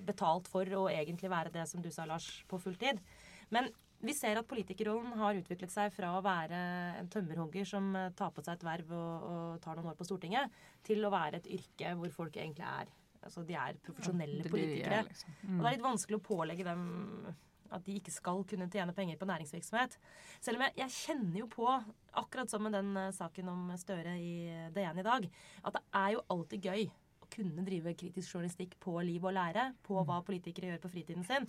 betalt 0.07 0.51
for 0.53 0.79
å 0.79 0.87
egentlig 0.93 1.33
være 1.33 1.55
det 1.55 1.67
som 1.71 1.83
du 1.85 1.91
sa, 1.95 2.07
Lars, 2.09 2.29
på 2.49 2.61
fulltid. 2.63 3.03
Men 3.53 3.71
vi 4.03 4.15
ser 4.19 4.39
at 4.39 4.49
politikerrollen 4.51 5.15
har 5.21 5.39
utviklet 5.39 5.71
seg 5.71 5.93
fra 5.95 6.17
å 6.17 6.25
være 6.25 6.59
en 7.03 7.11
tømmerhogger 7.13 7.69
som 7.69 7.93
tar 8.19 8.33
på 8.35 8.43
seg 8.43 8.59
et 8.59 8.67
verv 8.67 8.97
og, 8.99 9.29
og 9.29 9.61
tar 9.63 9.79
noen 9.79 9.93
år 9.93 9.99
på 9.99 10.07
Stortinget, 10.09 10.51
til 10.83 11.05
å 11.07 11.13
være 11.15 11.39
et 11.39 11.53
yrke 11.59 11.95
hvor 12.01 12.11
folk 12.17 12.39
egentlig 12.41 12.67
er 12.67 12.91
Altså 13.23 13.45
de 13.47 13.57
er 13.59 13.79
profesjonelle 13.85 14.45
er 14.45 14.50
politikere. 14.50 15.00
er, 15.02 15.09
liksom. 15.09 15.35
Og 15.47 15.57
det 15.59 15.71
er 15.71 15.76
litt 15.76 15.88
vanskelig 15.88 16.19
å 16.19 16.26
pålegge 16.26 16.67
dem 16.67 16.85
at 17.73 17.85
de 17.87 17.97
ikke 17.99 18.12
skal 18.12 18.43
kunne 18.49 18.69
tjene 18.73 18.95
penger 18.97 19.19
på 19.21 19.29
næringsvirksomhet. 19.29 19.97
Selv 20.45 20.59
om 20.59 20.67
jeg, 20.67 20.76
jeg 20.83 20.97
kjenner 20.97 21.38
jo 21.41 21.49
på, 21.52 21.69
akkurat 22.21 22.52
som 22.52 22.64
med 22.67 22.76
den 22.76 22.91
eh, 23.00 23.12
saken 23.17 23.52
om 23.52 23.71
Støre 23.81 24.17
i 24.21 24.35
DN 24.75 25.00
i 25.00 25.07
dag, 25.07 25.29
at 25.62 25.79
det 25.79 25.85
er 26.02 26.11
jo 26.17 26.25
alltid 26.35 26.69
gøy 26.69 26.88
å 27.23 27.31
kunne 27.33 27.64
drive 27.67 27.95
kritisk 27.99 28.35
journalistikk 28.35 28.76
på 28.83 28.99
liv 29.07 29.25
og 29.25 29.37
lære, 29.38 29.71
på 29.87 30.02
hva 30.05 30.21
politikere 30.26 30.75
gjør 30.75 30.85
på 30.85 30.93
fritiden 30.93 31.25
sin. 31.29 31.49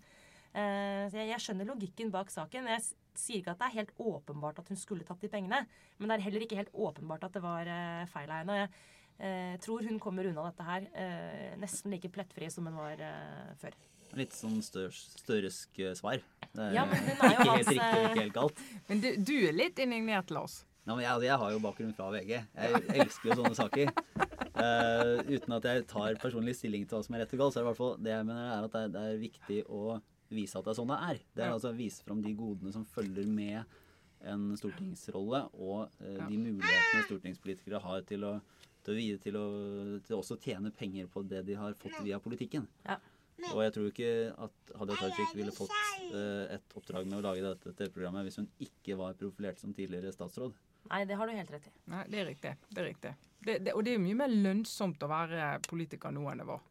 Eh, 0.54 1.10
så 1.10 1.18
jeg, 1.18 1.32
jeg 1.34 1.44
skjønner 1.44 1.70
logikken 1.70 2.14
bak 2.14 2.32
saken. 2.32 2.70
Jeg 2.72 2.86
sier 3.18 3.42
ikke 3.42 3.56
at 3.56 3.62
det 3.62 3.70
er 3.70 3.80
helt 3.80 3.96
åpenbart 3.98 4.60
at 4.62 4.70
hun 4.70 4.80
skulle 4.80 5.06
tatt 5.08 5.22
de 5.24 5.32
pengene, 5.32 5.64
men 5.98 6.10
det 6.10 6.18
er 6.18 6.28
heller 6.28 6.46
ikke 6.46 6.60
helt 6.60 6.74
åpenbart 6.74 7.26
at 7.28 7.38
det 7.38 7.44
var 7.44 7.70
eh, 7.70 8.04
feil 8.14 8.30
av 8.30 8.44
henne. 8.44 8.60
Og 8.68 8.93
jeg 9.20 9.54
eh, 9.54 9.58
tror 9.62 9.86
hun 9.88 10.00
kommer 10.02 10.28
unna 10.28 10.46
dette 10.50 10.66
her 10.68 10.86
eh, 11.00 11.54
nesten 11.62 11.94
like 11.94 12.10
plettfri 12.12 12.50
som 12.52 12.66
hun 12.68 12.78
var 12.80 13.00
eh, 13.00 13.54
før. 13.62 13.78
Litt 14.18 14.36
sånn 14.38 14.60
størresk 14.62 15.80
svar. 15.98 16.22
Det 16.54 16.68
er 16.68 16.76
Ja, 16.76 16.84
men 16.90 17.02
hun 17.02 17.24
er 17.26 17.34
jo 17.34 17.40
ikke 17.40 17.48
helt 17.48 17.50
hans, 17.50 17.72
riktig 17.72 17.88
og 17.88 18.06
ikke 18.10 18.22
helt 18.22 18.38
galt. 18.38 18.62
Men 18.90 19.04
du, 19.04 19.10
du 19.18 19.36
er 19.48 19.58
litt 19.58 19.82
indignert, 19.82 20.34
Lars. 20.34 20.60
Ja, 20.84 20.92
men 20.92 21.06
jeg, 21.06 21.12
altså, 21.14 21.28
jeg 21.30 21.40
har 21.40 21.54
jo 21.54 21.62
bakgrunn 21.64 21.94
fra 21.96 22.10
VG. 22.14 22.34
Jeg 22.36 22.82
elsker 23.06 23.32
jo 23.32 23.38
sånne 23.40 23.56
saker. 23.58 23.94
Eh, 24.54 25.14
uten 25.32 25.56
at 25.58 25.70
jeg 25.70 25.86
tar 25.90 26.20
personlig 26.22 26.58
stilling 26.60 26.84
til 26.86 26.98
hva 26.98 27.06
som 27.06 27.16
er 27.16 27.24
rett 27.24 27.38
og 27.38 27.42
galt, 27.42 27.56
så 27.56 27.62
er 27.62 27.64
det 27.64 27.66
i 27.66 27.72
hvert 27.72 27.80
fall 27.80 27.96
det 28.04 28.12
jeg 28.14 28.28
mener 28.28 28.50
er 28.50 28.68
at 28.68 28.76
det 28.76 28.82
er, 28.82 28.92
det 28.94 29.06
er 29.08 29.22
viktig 29.24 29.62
å 29.72 29.84
vise 30.34 30.60
at 30.60 30.68
det 30.68 30.74
er 30.74 30.80
sånn 30.82 30.92
det 30.92 31.00
er. 31.08 31.24
Det 31.32 31.46
er 31.46 31.56
altså 31.56 31.72
å 31.72 31.78
vise 31.78 32.06
fram 32.06 32.22
de 32.26 32.36
godene 32.38 32.76
som 32.76 32.86
følger 32.90 33.30
med 33.30 33.80
en 34.34 34.44
stortingsrolle, 34.60 35.42
og 35.60 35.88
eh, 36.04 36.20
de 36.28 36.38
mulighetene 36.40 37.08
stortingspolitikere 37.08 37.82
har 37.84 38.06
til 38.08 38.28
å 38.28 38.34
til 38.84 38.94
å, 38.94 38.98
vide, 38.98 39.20
til 39.24 39.40
å 39.40 39.46
til 40.06 40.18
også 40.20 40.38
tjene 40.44 40.72
penger 40.76 41.10
på 41.12 41.24
det 41.28 41.44
de 41.48 41.58
har 41.60 41.76
fått 41.80 42.00
via 42.04 42.20
politikken. 42.24 42.68
Ja. 42.88 43.00
Og 43.50 43.64
jeg 43.64 43.74
tror 43.76 43.88
ikke 43.90 44.10
at 44.46 44.74
Hadia 44.78 44.98
Tajik 45.00 45.32
ville 45.36 45.54
fått 45.56 45.74
eh, 46.14 46.54
et 46.54 46.76
oppdrag 46.78 47.08
med 47.10 47.18
å 47.18 47.24
lage 47.26 47.44
dette 47.44 47.74
TV-programmet 47.80 48.28
hvis 48.28 48.38
hun 48.40 48.50
ikke 48.62 48.98
var 49.00 49.18
profilert 49.20 49.60
som 49.60 49.74
tidligere 49.76 50.14
statsråd. 50.14 50.54
Nei, 50.92 51.02
det 51.10 51.18
har 51.18 51.28
du 51.28 51.36
helt 51.36 51.52
rett 51.52 51.68
i. 51.68 51.74
Nei, 51.92 52.04
det 52.12 52.20
er 52.22 52.30
riktig. 52.30 52.54
Det 52.70 52.84
er 52.84 52.88
riktig. 52.88 53.14
Det, 53.40 53.58
det, 53.66 53.74
og 53.74 53.84
det 53.88 53.96
er 53.96 54.04
mye 54.04 54.20
mer 54.22 54.32
lønnsomt 54.32 55.04
å 55.04 55.10
være 55.12 55.50
politiker 55.66 56.14
nå 56.14 56.28
enn 56.32 56.44
det 56.44 56.48
var. 56.48 56.64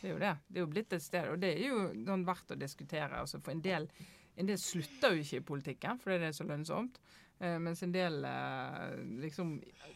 Det 0.00 0.08
er 0.08 0.14
jo 0.14 0.20
det. 0.20 0.34
Det 0.48 0.60
er 0.60 0.64
jo 0.64 0.72
blitt 0.74 0.96
et 0.96 1.04
sted, 1.04 1.28
og 1.32 1.40
det 1.42 1.52
er 1.54 1.66
jo 1.68 1.80
sånn 2.06 2.26
verdt 2.28 2.54
å 2.54 2.58
diskutere. 2.60 3.22
Altså 3.22 3.40
for 3.40 3.54
en 3.54 3.64
del, 3.64 3.88
en 4.36 4.50
del 4.50 4.60
slutter 4.60 5.16
jo 5.16 5.24
ikke 5.24 5.40
i 5.40 5.48
politikken 5.52 6.00
fordi 6.02 6.20
det 6.22 6.30
er 6.30 6.36
så 6.36 6.46
lønnsomt. 6.48 7.00
Eh, 7.40 7.58
mens 7.58 7.82
en 7.82 7.92
del 7.92 8.24
eh, 8.24 8.98
liksom 9.22 9.54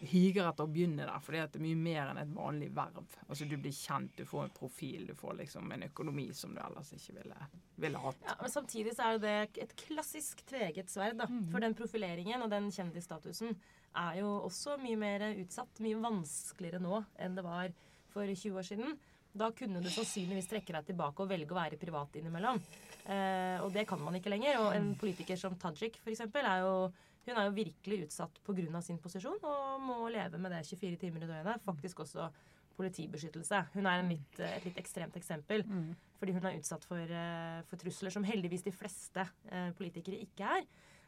higer 0.08 0.46
etter 0.48 0.64
å 0.64 0.70
begynne 0.72 1.04
der, 1.04 1.20
fordi 1.20 1.42
at 1.42 1.52
det 1.52 1.58
er 1.60 1.64
mye 1.66 1.76
mer 1.76 2.12
enn 2.14 2.20
et 2.22 2.32
vanlig 2.32 2.70
verv. 2.72 3.18
Altså 3.26 3.44
Du 3.50 3.58
blir 3.60 3.74
kjent, 3.76 4.14
du 4.16 4.24
får 4.24 4.46
en 4.46 4.54
profil, 4.56 5.04
du 5.10 5.12
får 5.18 5.36
liksom 5.42 5.74
en 5.76 5.84
økonomi 5.84 6.30
som 6.32 6.54
du 6.56 6.62
ellers 6.64 6.94
ikke 6.96 7.18
ville, 7.18 7.48
ville 7.84 8.00
hatt. 8.00 8.24
Ja, 8.24 8.38
men 8.40 8.54
Samtidig 8.54 8.96
så 8.96 9.04
er 9.04 9.18
jo 9.18 9.22
det 9.26 9.36
et 9.66 9.76
klassisk 9.84 10.40
tveget 10.48 10.88
sverd. 10.88 11.20
da. 11.20 11.28
For 11.52 11.60
den 11.60 11.76
profileringen 11.76 12.46
og 12.46 12.48
den 12.54 12.72
kjendisstatusen 12.72 13.52
er 14.00 14.22
jo 14.22 14.38
også 14.48 14.78
mye 14.80 14.96
mer 15.04 15.28
utsatt. 15.34 15.84
Mye 15.84 16.00
vanskeligere 16.00 16.80
nå 16.80 17.04
enn 17.20 17.36
det 17.36 17.44
var 17.44 17.76
for 18.14 18.24
20 18.24 18.56
år 18.56 18.72
siden. 18.72 18.96
Da 19.34 19.50
kunne 19.52 19.84
du 19.84 19.90
sannsynligvis 19.90 20.48
trekke 20.48 20.78
deg 20.78 20.92
tilbake 20.94 21.20
og 21.20 21.28
velge 21.28 21.52
å 21.52 21.58
være 21.58 21.76
privat 21.76 22.16
innimellom. 22.16 22.60
Eh, 23.04 23.58
og 23.60 23.72
det 23.74 23.84
kan 23.90 24.00
man 24.00 24.14
ikke 24.16 24.30
lenger. 24.32 24.60
Og 24.62 24.76
en 24.78 24.94
politiker 24.96 25.36
som 25.36 25.58
Tajik 25.60 25.98
eksempel, 26.06 26.46
er 26.46 26.62
jo 26.62 26.76
hun 27.24 27.38
er 27.38 27.46
jo 27.48 27.56
virkelig 27.56 28.06
utsatt 28.06 28.40
pga. 28.44 28.80
sin 28.82 28.98
posisjon 28.98 29.38
og 29.42 29.80
må 29.80 30.08
leve 30.12 30.38
med 30.38 30.52
det 30.52 30.66
24 30.66 30.96
timer 31.00 31.24
i 31.24 31.30
døgnet. 31.30 31.62
Faktisk 31.64 32.00
også 32.00 32.28
politibeskyttelse. 32.76 33.60
Hun 33.74 33.86
er 33.86 34.00
en 34.00 34.10
litt, 34.10 34.40
eh, 34.40 34.56
et 34.56 34.64
litt 34.68 34.80
ekstremt 34.80 35.16
eksempel. 35.16 35.64
Fordi 36.18 36.32
hun 36.32 36.46
er 36.46 36.58
utsatt 36.58 36.84
for, 36.84 36.98
eh, 36.98 37.62
for 37.68 37.76
trusler 37.76 38.10
som 38.10 38.24
heldigvis 38.24 38.64
de 38.64 38.72
fleste 38.72 39.28
eh, 39.50 39.70
politikere 39.72 40.20
ikke 40.20 40.44
er. 40.58 40.66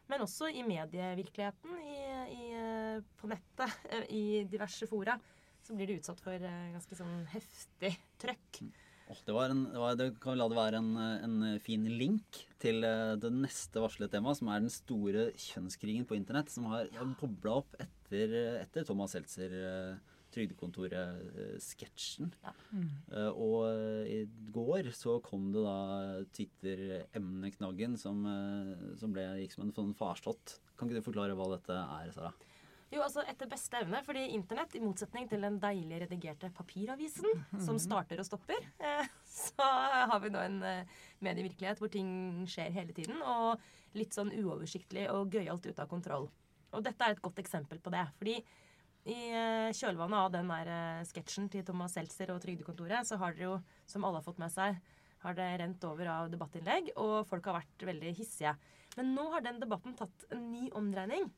Men 0.08 0.20
også 0.20 0.52
i 0.54 0.62
medievirkeligheten, 0.62 1.78
i, 1.82 1.96
i, 2.30 3.00
på 3.18 3.26
nettet, 3.26 3.72
i 4.08 4.44
diverse 4.44 4.86
fora, 4.86 5.18
så 5.60 5.74
blir 5.74 5.88
de 5.88 5.98
utsatt 5.98 6.20
for 6.22 6.38
ganske 6.38 6.94
sånn 6.94 7.26
heftig 7.32 7.90
trøkk. 8.22 8.60
Det, 9.06 9.34
var 9.34 9.52
en, 9.52 9.64
det, 9.70 9.78
var, 9.78 9.94
det 9.98 10.08
kan 10.22 10.34
vi 10.34 10.40
la 10.40 10.48
det 10.50 10.58
være 10.58 10.80
en, 10.82 10.90
en 10.98 11.60
fin 11.62 11.84
link 11.86 12.40
til 12.62 12.82
eh, 12.86 13.14
det 13.22 13.30
neste 13.34 13.82
varslede 13.82 14.10
temaet, 14.16 14.40
som 14.40 14.50
er 14.50 14.64
den 14.64 14.72
store 14.72 15.28
kjønnskrigen 15.38 16.06
på 16.08 16.16
internett, 16.18 16.50
som 16.50 16.66
har 16.72 16.90
bobla 17.20 17.60
opp 17.60 17.76
etter, 17.82 18.34
etter 18.64 18.86
Thomas 18.88 19.14
Seltzer, 19.14 19.54
eh, 19.54 20.14
Trygdekontoret-sketsjen. 20.34 22.32
Ja. 22.42 22.52
Eh, 23.14 23.30
og 23.30 24.08
i 24.10 24.24
går 24.52 24.90
så 24.96 25.20
kom 25.24 25.52
det 25.54 25.62
da 25.64 25.78
Twitter-emneknaggen 26.36 27.94
som, 28.00 28.26
som 28.98 29.14
ble, 29.14 29.28
gikk 29.44 29.54
som 29.54 29.68
en 29.68 29.76
sånn 29.76 29.94
farsott. 29.96 30.58
Kan 30.76 30.90
ikke 30.90 31.00
du 31.00 31.08
forklare 31.12 31.38
hva 31.38 31.52
dette 31.54 31.78
er, 31.78 32.10
Sara? 32.16 32.34
Jo, 32.94 33.00
altså 33.02 33.24
etter 33.26 33.48
beste 33.50 33.80
evne, 33.82 33.98
fordi 34.06 34.28
internett, 34.36 34.76
i 34.78 34.82
motsetning 34.82 35.26
til 35.30 35.42
den 35.42 35.56
deilig 35.62 36.04
redigerte 36.04 36.52
papiravisen, 36.54 37.42
som 37.66 37.80
starter 37.82 38.22
og 38.22 38.28
stopper, 38.28 38.68
eh, 38.78 39.08
så 39.26 39.66
har 40.12 40.20
vi 40.22 40.30
nå 40.30 40.42
en 40.44 40.60
eh, 40.62 41.00
medievirkelighet 41.26 41.82
hvor 41.82 41.90
ting 41.92 42.44
skjer 42.50 42.70
hele 42.76 42.94
tiden, 42.94 43.18
og 43.26 43.58
litt 43.98 44.14
sånn 44.14 44.30
uoversiktlig 44.30 45.08
og 45.10 45.34
gøyalt 45.34 45.66
ut 45.66 45.82
av 45.82 45.90
kontroll. 45.90 46.30
Og 46.76 46.86
dette 46.86 47.02
er 47.02 47.16
et 47.16 47.24
godt 47.24 47.42
eksempel 47.42 47.82
på 47.82 47.90
det. 47.94 48.06
fordi 48.20 48.38
i 49.06 49.18
eh, 49.34 49.74
kjølvannet 49.74 50.22
av 50.22 50.32
den 50.34 50.48
der 50.50 50.70
sketsjen 51.10 51.50
til 51.50 51.66
Thomas 51.66 51.94
Seltzer 51.98 52.30
og 52.34 52.40
Trygdekontoret, 52.42 53.06
så 53.06 53.18
har 53.18 53.34
dere 53.34 53.50
jo, 53.50 53.60
som 53.90 54.06
alle 54.06 54.22
har 54.22 54.26
fått 54.26 54.42
med 54.42 54.54
seg, 54.54 54.78
har 55.26 55.34
det 55.34 55.52
rent 55.58 55.84
over 55.90 56.06
av 56.12 56.30
debattinnlegg, 56.30 56.92
og 57.02 57.24
folk 57.26 57.46
har 57.50 57.64
vært 57.64 57.86
veldig 57.90 58.14
hissige. 58.14 58.54
Men 58.96 59.16
nå 59.16 59.30
har 59.32 59.42
den 59.42 59.58
debatten 59.62 59.96
tatt 59.98 60.26
en 60.30 60.52
ny 60.52 60.68
omdreining. 60.70 61.32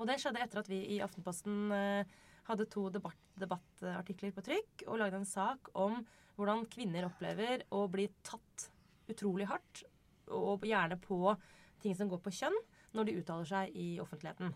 Og 0.00 0.08
det 0.08 0.16
skjedde 0.20 0.40
etter 0.40 0.62
at 0.62 0.70
vi 0.70 0.80
i 0.94 1.00
Aftenposten 1.04 1.72
eh, 1.76 2.18
hadde 2.48 2.66
to 2.72 2.86
debatt, 2.92 3.20
debattartikler 3.38 4.32
på 4.32 4.44
trykk 4.46 4.84
og 4.88 5.00
lagde 5.02 5.20
en 5.20 5.28
sak 5.28 5.68
om 5.78 6.00
hvordan 6.38 6.64
kvinner 6.72 7.04
opplever 7.04 7.66
å 7.76 7.84
bli 7.92 8.06
tatt 8.24 8.70
utrolig 9.12 9.48
hardt, 9.50 9.82
og 10.32 10.64
gjerne 10.64 10.96
på 11.02 11.34
ting 11.82 11.96
som 11.98 12.08
går 12.08 12.20
på 12.24 12.32
kjønn, 12.32 12.56
når 12.96 13.08
de 13.08 13.16
uttaler 13.20 13.48
seg 13.50 13.76
i 13.76 13.88
offentligheten. 14.02 14.54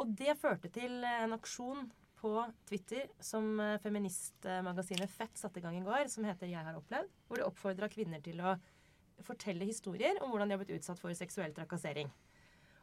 Og 0.00 0.12
det 0.18 0.36
førte 0.40 0.70
til 0.72 1.02
en 1.08 1.34
aksjon 1.34 1.88
på 2.22 2.32
Twitter 2.68 3.08
som 3.22 3.56
eh, 3.60 3.80
feministmagasinet 3.82 5.10
Fett 5.10 5.40
satte 5.40 5.58
i 5.58 5.64
gang 5.64 5.80
i 5.80 5.86
går, 5.86 6.06
som 6.12 6.26
heter 6.28 6.50
Jeg 6.52 6.62
har 6.62 6.78
opplevd, 6.78 7.10
hvor 7.26 7.40
de 7.40 7.48
oppfordra 7.48 7.90
kvinner 7.90 8.22
til 8.22 8.38
å 8.38 8.54
fortelle 9.26 9.66
historier 9.66 10.22
om 10.22 10.30
hvordan 10.30 10.50
de 10.50 10.54
har 10.54 10.62
blitt 10.62 10.76
utsatt 10.78 11.02
for 11.02 11.14
seksuell 11.18 11.54
trakassering. 11.56 12.10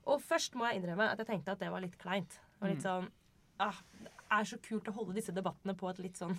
Og 0.08 0.22
først 0.24 0.56
må 0.56 0.70
jeg 0.70 0.80
innrømme 0.80 1.10
at 1.12 1.20
jeg 1.20 1.28
tenkte 1.28 1.52
at 1.52 1.60
det 1.60 1.72
var 1.72 1.84
litt 1.84 1.98
kleint. 2.02 2.40
Og 2.62 2.70
litt 2.72 2.84
sånn 2.84 3.08
ah, 3.60 3.78
Det 3.92 4.12
er 4.32 4.50
så 4.50 4.58
kult 4.64 4.88
å 4.88 4.96
holde 4.96 5.16
disse 5.18 5.34
debattene 5.36 5.76
på 5.78 5.90
et 5.90 6.00
litt 6.04 6.20
sånn 6.20 6.36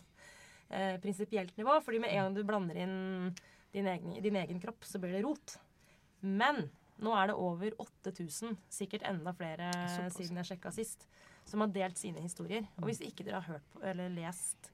eh, 0.70 0.96
prinsipielt 1.02 1.56
nivå. 1.58 1.80
fordi 1.84 2.00
med 2.00 2.10
en 2.10 2.24
gang 2.24 2.34
du 2.36 2.44
blander 2.44 2.76
inn 2.84 3.34
din 3.72 3.86
egen, 3.86 4.22
din 4.22 4.36
egen 4.36 4.60
kropp, 4.60 4.84
så 4.84 4.98
blir 4.98 5.12
det 5.12 5.22
rot. 5.22 5.58
Men 6.20 6.68
nå 7.00 7.14
er 7.16 7.30
det 7.30 7.36
over 7.40 7.76
8000, 7.80 8.56
sikkert 8.68 9.06
enda 9.08 9.32
flere 9.36 9.70
Såpass. 9.72 10.18
siden 10.18 10.40
jeg 10.40 10.50
sjekka 10.50 10.72
sist, 10.74 11.06
som 11.48 11.62
har 11.64 11.70
delt 11.72 11.98
sine 11.98 12.20
historier. 12.20 12.66
Og 12.80 12.90
hvis 12.90 13.00
ikke 13.06 13.24
dere 13.24 13.40
har 13.40 13.56
hørt 13.56 13.70
på, 13.72 13.82
eller 13.86 14.12
lest 14.12 14.70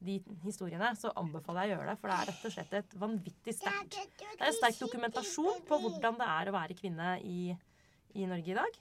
de 0.00 0.18
historiene, 0.44 0.92
så 0.96 1.12
anbefaler 1.20 1.68
jeg 1.68 1.74
å 1.74 1.78
gjøre 1.78 1.92
det. 1.92 1.96
For 2.00 2.10
det 2.10 2.18
er 2.18 2.30
rett 2.30 2.44
og 2.48 2.54
slett 2.54 2.76
et 2.78 2.94
vanvittig 3.00 3.54
sterkt 3.56 3.96
Det 3.96 4.28
er 4.38 4.46
en 4.48 4.56
sterk 4.56 4.78
dokumentasjon 4.80 5.64
på 5.68 5.80
hvordan 5.82 6.20
det 6.20 6.28
er 6.36 6.50
å 6.50 6.54
være 6.56 6.76
kvinne 6.78 7.10
i, 7.26 7.40
i 8.14 8.26
Norge 8.30 8.52
i 8.52 8.58
dag. 8.58 8.78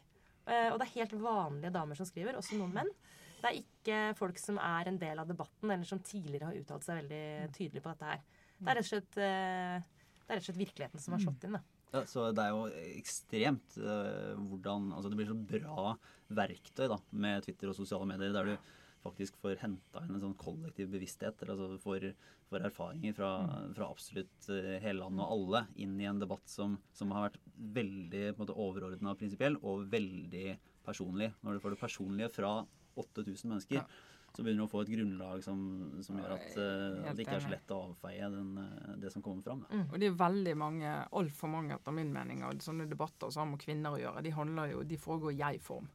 Eh, 0.49 0.67
og 0.71 0.79
det 0.79 0.87
er 0.87 0.95
helt 0.97 1.15
vanlige 1.21 1.73
damer 1.75 1.99
som 1.99 2.07
skriver, 2.09 2.37
også 2.39 2.59
noen 2.59 2.75
menn. 2.79 2.91
Det 3.39 3.49
er 3.49 3.59
ikke 3.61 3.99
folk 4.19 4.39
som 4.41 4.57
er 4.61 4.89
en 4.91 4.99
del 4.99 5.21
av 5.21 5.29
debatten, 5.29 5.71
eller 5.71 5.87
som 5.87 6.01
tidligere 6.03 6.49
har 6.49 6.59
uttalt 6.59 6.85
seg 6.85 7.03
veldig 7.03 7.25
tydelig 7.55 7.83
på 7.83 7.93
dette 7.93 8.09
her. 8.09 8.23
Det 8.59 8.67
er 8.67 8.79
rett 8.79 8.87
og 8.87 8.89
slett, 8.89 9.19
eh, 9.23 10.07
rett 10.27 10.41
og 10.41 10.47
slett 10.49 10.63
virkeligheten 10.65 11.03
som 11.03 11.15
har 11.15 11.23
slått 11.23 11.45
inn. 11.47 11.55
da. 11.55 11.63
Ja, 11.89 12.03
så 12.05 12.27
det 12.35 12.43
er 12.43 12.53
jo 12.53 12.65
ekstremt 12.99 13.77
eh, 13.81 14.35
hvordan 14.37 14.91
Altså 14.93 15.09
det 15.09 15.17
blir 15.17 15.31
så 15.31 15.37
bra 15.53 15.95
verktøy 16.37 16.85
da, 16.91 16.99
med 17.17 17.47
Twitter 17.47 17.71
og 17.71 17.77
sosiale 17.79 18.05
medier, 18.05 18.35
der 18.35 18.51
du 18.51 18.75
faktisk 19.03 19.37
får 19.41 19.61
henta 19.63 20.03
inn 20.03 20.17
en 20.17 20.23
sånn 20.23 20.37
kollektiv 20.39 20.89
bevissthet. 20.93 21.41
eller 21.43 21.55
Altså 21.55 21.79
får, 21.83 22.09
får 22.49 22.67
erfaringer 22.69 23.15
fra, 23.17 23.31
fra 23.77 23.89
absolutt 23.89 24.49
eh, 24.53 24.75
hele 24.83 24.99
landet 25.03 25.25
og 25.25 25.35
alle 25.37 25.63
inn 25.79 25.95
i 26.01 26.09
en 26.09 26.21
debatt 26.21 26.51
som, 26.51 26.77
som 26.95 27.13
har 27.15 27.29
vært 27.29 27.39
veldig 27.79 28.25
overordna 28.49 29.13
og 29.13 29.21
prinsipiell, 29.21 29.57
og 29.63 29.87
veldig 29.91 30.59
personlig. 30.85 31.31
Når 31.43 31.57
du 31.57 31.63
får 31.63 31.75
det 31.75 31.83
personlige 31.85 32.31
fra 32.39 32.53
8000 32.99 33.55
mennesker, 33.55 33.83
Ja. 33.83 34.05
Så 34.35 34.43
begynner 34.45 34.61
du 34.61 34.67
å 34.67 34.69
få 34.69 34.83
et 34.83 34.91
grunnlag 34.93 35.41
som, 35.41 35.61
som 36.05 36.19
gjør 36.19 36.35
at, 36.35 36.51
uh, 36.53 37.07
at 37.09 37.17
det 37.17 37.23
ikke 37.25 37.37
er 37.39 37.41
så 37.41 37.49
lett 37.49 37.71
å 37.73 37.79
avfeie 37.87 38.27
den, 38.29 38.51
eh, 38.61 38.91
det 39.01 39.09
som 39.09 39.23
kommer 39.25 39.41
fram. 39.41 39.63
Mm. 39.71 39.87
Og 39.87 39.95
det 39.97 40.05
er 40.05 40.19
veldig 40.19 40.53
mange, 40.59 40.91
altfor 41.17 41.49
mange 41.49 41.73
etter 41.73 41.95
min 41.97 42.11
mening, 42.13 42.43
av 42.45 42.61
sånne 42.61 42.85
debatter 42.91 43.33
som 43.33 43.41
har 43.41 43.49
med 43.55 43.63
kvinner 43.63 43.95
å 43.95 44.01
gjøre, 44.03 44.23
de 44.27 44.35
handler 44.35 44.75
jo, 44.75 44.83
de 44.85 44.99
foregår 45.01 45.33
i 45.33 45.39
jeg-form. 45.39 45.89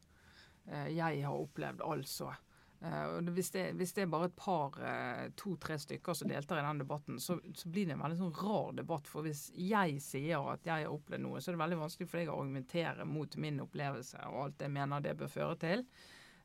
Jeg 0.64 1.22
har 1.22 1.36
opplevd 1.36 1.82
altså. 1.84 2.30
Eh, 2.84 3.04
og 3.16 3.30
hvis, 3.32 3.50
det, 3.54 3.64
hvis 3.78 3.94
det 3.96 4.04
er 4.04 4.10
bare 4.12 4.28
et 4.28 4.36
par, 4.36 4.76
eh, 4.84 5.30
to-tre 5.40 5.78
stykker 5.80 6.16
som 6.16 6.28
deltar 6.28 6.60
i 6.60 6.66
den 6.66 6.82
debatten, 6.82 7.20
så, 7.22 7.38
så 7.56 7.70
blir 7.72 7.88
det 7.88 7.96
en 7.96 8.04
veldig 8.04 8.20
sånn 8.20 8.36
rar 8.42 8.74
debatt. 8.76 9.08
For 9.08 9.24
hvis 9.24 9.46
jeg 9.56 10.02
sier 10.04 10.52
at 10.52 10.68
jeg 10.68 10.84
har 10.84 10.92
opplevd 10.92 11.24
noe, 11.24 11.40
så 11.40 11.50
er 11.50 11.56
det 11.56 11.64
veldig 11.64 11.80
vanskelig 11.84 12.10
for 12.10 12.20
deg 12.20 12.32
å 12.32 12.36
argumentere 12.42 13.08
mot 13.08 13.40
min 13.40 13.64
opplevelse 13.64 14.28
og 14.28 14.42
alt 14.42 14.66
jeg 14.66 14.76
mener 14.76 15.04
det 15.04 15.16
bør 15.20 15.32
føre 15.32 15.58
til. 15.64 15.88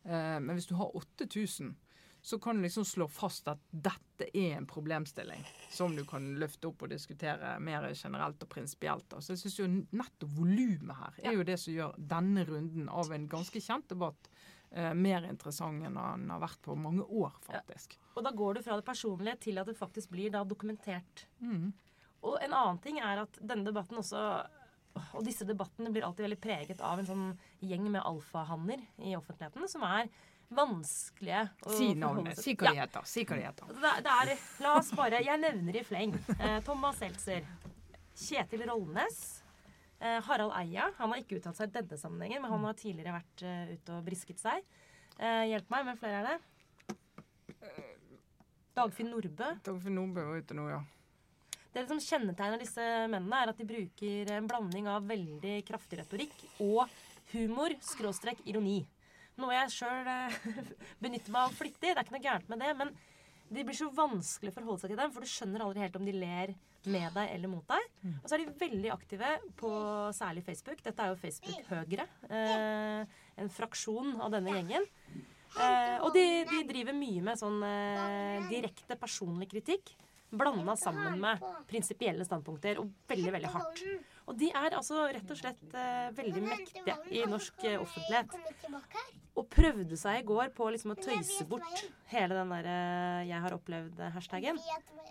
Eh, 0.06 0.40
men 0.40 0.56
hvis 0.56 0.70
du 0.70 0.78
har 0.80 0.96
8000 0.96 1.76
så 2.22 2.40
kan 2.40 2.56
du 2.56 2.62
liksom 2.62 2.86
slå 2.86 3.08
fast 3.08 3.48
at 3.48 3.62
dette 3.72 4.28
er 4.36 4.58
en 4.58 4.68
problemstilling 4.68 5.46
som 5.72 5.94
du 5.96 6.04
kan 6.08 6.26
løfte 6.40 6.68
opp 6.68 6.84
og 6.84 6.92
diskutere 6.92 7.54
mer 7.64 7.88
generelt 7.94 8.44
og 8.44 8.50
prinsipielt. 8.52 9.16
Så 9.24 9.34
jeg 9.34 9.44
syns 9.44 9.60
jo 9.62 9.68
nettopp 9.72 10.34
volumet 10.36 11.00
her 11.00 11.22
er 11.24 11.38
jo 11.38 11.46
det 11.48 11.56
som 11.62 11.74
gjør 11.74 11.96
denne 12.12 12.44
runden 12.50 12.92
av 12.92 13.14
en 13.16 13.28
ganske 13.32 13.64
kjent 13.64 13.88
debatt 13.92 14.28
eh, 14.72 14.94
mer 14.94 15.26
interessant 15.30 15.84
enn 15.86 15.98
den 15.98 16.32
har 16.32 16.42
vært 16.42 16.62
på 16.66 16.78
mange 16.78 17.04
år, 17.04 17.36
faktisk. 17.46 17.98
Og 18.16 18.24
da 18.26 18.34
går 18.36 18.58
du 18.58 18.64
fra 18.66 18.80
det 18.80 18.88
personlige 18.88 19.38
til 19.50 19.62
at 19.62 19.70
det 19.70 19.78
faktisk 19.80 20.14
blir 20.14 20.34
da 20.34 20.44
dokumentert. 20.48 21.26
Mm. 21.40 21.72
Og 22.28 22.40
en 22.44 22.56
annen 22.56 22.82
ting 22.84 23.00
er 23.00 23.24
at 23.24 23.38
denne 23.40 23.64
debatten 23.64 24.02
også 24.02 24.22
Og 25.16 25.22
disse 25.24 25.46
debattene 25.48 25.92
blir 25.94 26.04
alltid 26.04 26.26
veldig 26.26 26.40
preget 26.44 26.82
av 26.84 27.00
en 27.00 27.08
sånn 27.08 27.28
gjeng 27.64 27.86
med 27.94 28.02
alfahanner 28.04 28.82
i 28.98 29.14
offentligheten 29.16 29.70
som 29.72 29.86
er 29.86 30.10
vanskelige 30.50 31.44
Si 31.78 31.94
navnet. 31.96 32.40
Si 32.42 32.56
hva 32.58 32.74
de 32.74 32.82
heter. 32.82 33.06
Si 33.08 33.24
hva 33.24 33.38
de 33.38 33.46
heter. 33.46 33.70
Det, 33.70 33.92
det 34.04 34.16
er, 34.16 34.32
la 34.66 34.74
oss 34.80 34.90
bare 34.98 35.22
Jeg 35.24 35.40
nevner 35.40 35.78
i 35.78 35.86
fleng. 35.86 36.18
Eh, 36.40 36.58
Thomas 36.66 36.98
Seltzer. 37.00 37.46
Kjetil 38.18 38.66
Rollnes. 38.68 39.39
Eh, 40.00 40.22
Harald 40.24 40.54
Eia. 40.56 40.88
Han 40.98 41.12
har 41.12 41.20
ikke 41.20 41.40
uttalt 41.40 41.58
seg 41.60 41.72
i 41.72 41.76
denne 41.76 41.98
sammenhengen, 42.00 42.40
men 42.44 42.54
han 42.54 42.68
har 42.70 42.78
tidligere 42.80 43.18
vært 43.18 43.44
uh, 43.44 43.74
ute 43.74 43.98
og 43.98 44.06
brisket 44.06 44.40
seg. 44.40 44.64
Eh, 45.18 45.50
hjelp 45.52 45.74
meg, 45.74 45.90
hvem 45.90 46.00
flere 46.00 46.22
er 46.22 46.30
det? 46.30 46.38
Dagfinn 48.80 49.12
Nordbø. 49.12 49.50
Dagfinn 49.66 49.98
Nordbø 50.00 50.24
var 50.30 50.40
ute 50.40 50.56
nå, 50.56 50.70
ja. 50.72 50.80
Det 51.76 51.84
som 51.90 52.00
kjennetegner 52.02 52.64
disse 52.64 52.86
mennene, 53.12 53.42
er 53.42 53.52
at 53.52 53.60
de 53.60 53.68
bruker 53.68 54.32
en 54.38 54.48
blanding 54.50 54.88
av 54.90 55.04
veldig 55.10 55.58
kraftig 55.68 56.00
retorikk 56.00 56.38
og 56.64 56.88
humor 57.34 57.76
skråstrek 57.84 58.40
ironi. 58.48 58.80
Noe 59.40 59.54
jeg 59.54 59.76
sjøl 59.76 60.08
benytter 61.04 61.36
meg 61.36 61.44
av 61.44 61.60
flittig. 61.60 61.92
Det 61.92 61.98
er 61.98 62.06
ikke 62.08 62.16
noe 62.16 62.24
gærent 62.24 62.50
med 62.52 62.64
det. 62.64 62.72
Men 62.80 62.96
det 63.52 63.68
blir 63.68 63.78
så 63.78 63.92
vanskelig 63.92 64.54
å 64.54 64.58
forholde 64.62 64.82
seg 64.86 64.94
til 64.94 65.04
dem, 65.04 65.12
for 65.12 65.28
du 65.28 65.32
skjønner 65.36 65.68
aldri 65.68 65.84
helt 65.84 66.00
om 66.00 66.08
de 66.08 66.16
ler 66.16 66.56
med 66.86 67.12
deg 67.16 67.34
eller 67.36 67.52
mot 67.52 67.66
deg. 67.68 67.88
Og 68.24 68.28
så 68.30 68.38
er 68.38 68.44
de 68.44 68.60
veldig 68.62 68.92
aktive 68.94 69.32
på 69.60 69.72
særlig 70.16 70.44
Facebook. 70.46 70.84
Dette 70.86 71.04
er 71.04 71.12
jo 71.12 71.20
Facebook-høgre. 71.20 72.06
Eh, 72.30 73.18
en 73.40 73.52
fraksjon 73.52 74.16
av 74.22 74.32
denne 74.32 74.56
gjengen. 74.56 74.88
Eh, 75.58 75.98
og 76.06 76.14
de, 76.14 76.26
de 76.50 76.62
driver 76.70 76.96
mye 76.96 77.24
med 77.26 77.40
sånn 77.42 77.64
eh, 77.66 78.48
direkte 78.52 78.96
personlig 79.00 79.50
kritikk. 79.52 79.96
Blanda 80.30 80.76
sammen 80.78 81.18
med 81.18 81.42
prinsipielle 81.68 82.26
standpunkter, 82.28 82.78
og 82.84 82.92
veldig, 83.10 83.32
veldig 83.34 83.54
hardt. 83.56 83.82
Og 84.30 84.38
de 84.38 84.52
er 84.54 84.76
altså 84.78 85.08
rett 85.10 85.32
og 85.34 85.40
slett 85.40 85.72
eh, 85.74 86.10
veldig 86.18 86.42
mektige 86.46 86.96
i 87.18 87.24
norsk 87.30 87.64
eh, 87.66 87.80
offentlighet. 87.82 88.30
Og 89.40 89.48
prøvde 89.50 89.98
seg 89.98 90.22
i 90.22 90.28
går 90.28 90.52
på 90.54 90.68
liksom 90.70 90.94
å 90.94 91.00
tøyse 91.00 91.48
bort 91.50 91.86
hele 92.12 92.38
den 92.38 92.54
der 92.54 92.66
eh, 92.70 93.28
'jeg 93.30 93.44
har 93.46 93.56
opplevd'-hashtagen. 93.58 94.60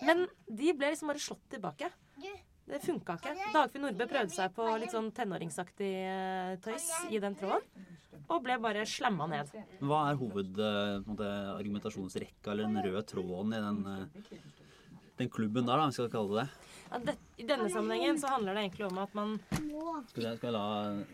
Men 0.06 0.28
de 0.46 0.74
ble 0.76 0.92
liksom 0.92 1.10
bare 1.10 1.24
slått 1.24 1.46
tilbake. 1.50 1.90
Det 2.68 2.82
funka 2.84 3.14
ikke. 3.16 3.32
Dagfinn 3.54 3.82
Nordbø 3.86 4.04
prøvde 4.10 4.34
seg 4.34 4.48
på 4.56 4.64
litt 4.80 4.92
sånn 4.92 5.08
tenåringsaktig 5.16 5.94
eh, 6.04 6.58
tøys 6.64 6.86
i 7.08 7.18
den 7.22 7.34
tråden. 7.38 7.62
Og 8.28 8.42
ble 8.44 8.54
bare 8.60 8.82
slamma 8.84 9.24
ned. 9.30 9.46
Hva 9.80 10.10
er 10.10 10.16
hovedargumentasjonsrekka 10.20 12.50
eller 12.52 12.64
den 12.68 12.82
røde 12.84 13.02
tråden 13.08 13.52
i 13.56 13.60
den, 13.64 13.78
eh, 13.94 14.04
den 15.18 15.30
klubben 15.30 15.66
der, 15.66 15.76
da, 15.80 15.86
vi 15.86 15.96
skal 15.96 16.10
kalle 16.12 16.42
det? 16.42 16.48
Ja, 16.88 16.98
det, 17.04 17.14
I 17.36 17.44
denne 17.44 17.68
sammenhengen 17.70 18.18
så 18.20 18.30
handler 18.32 18.56
det 18.56 18.62
egentlig 18.62 18.86
om 18.86 18.98
at 19.02 19.14
man 19.14 19.34
Skal 20.08 20.22
vi, 20.22 20.36
skal 20.38 20.46
vi 20.46 20.52
la 20.54 20.62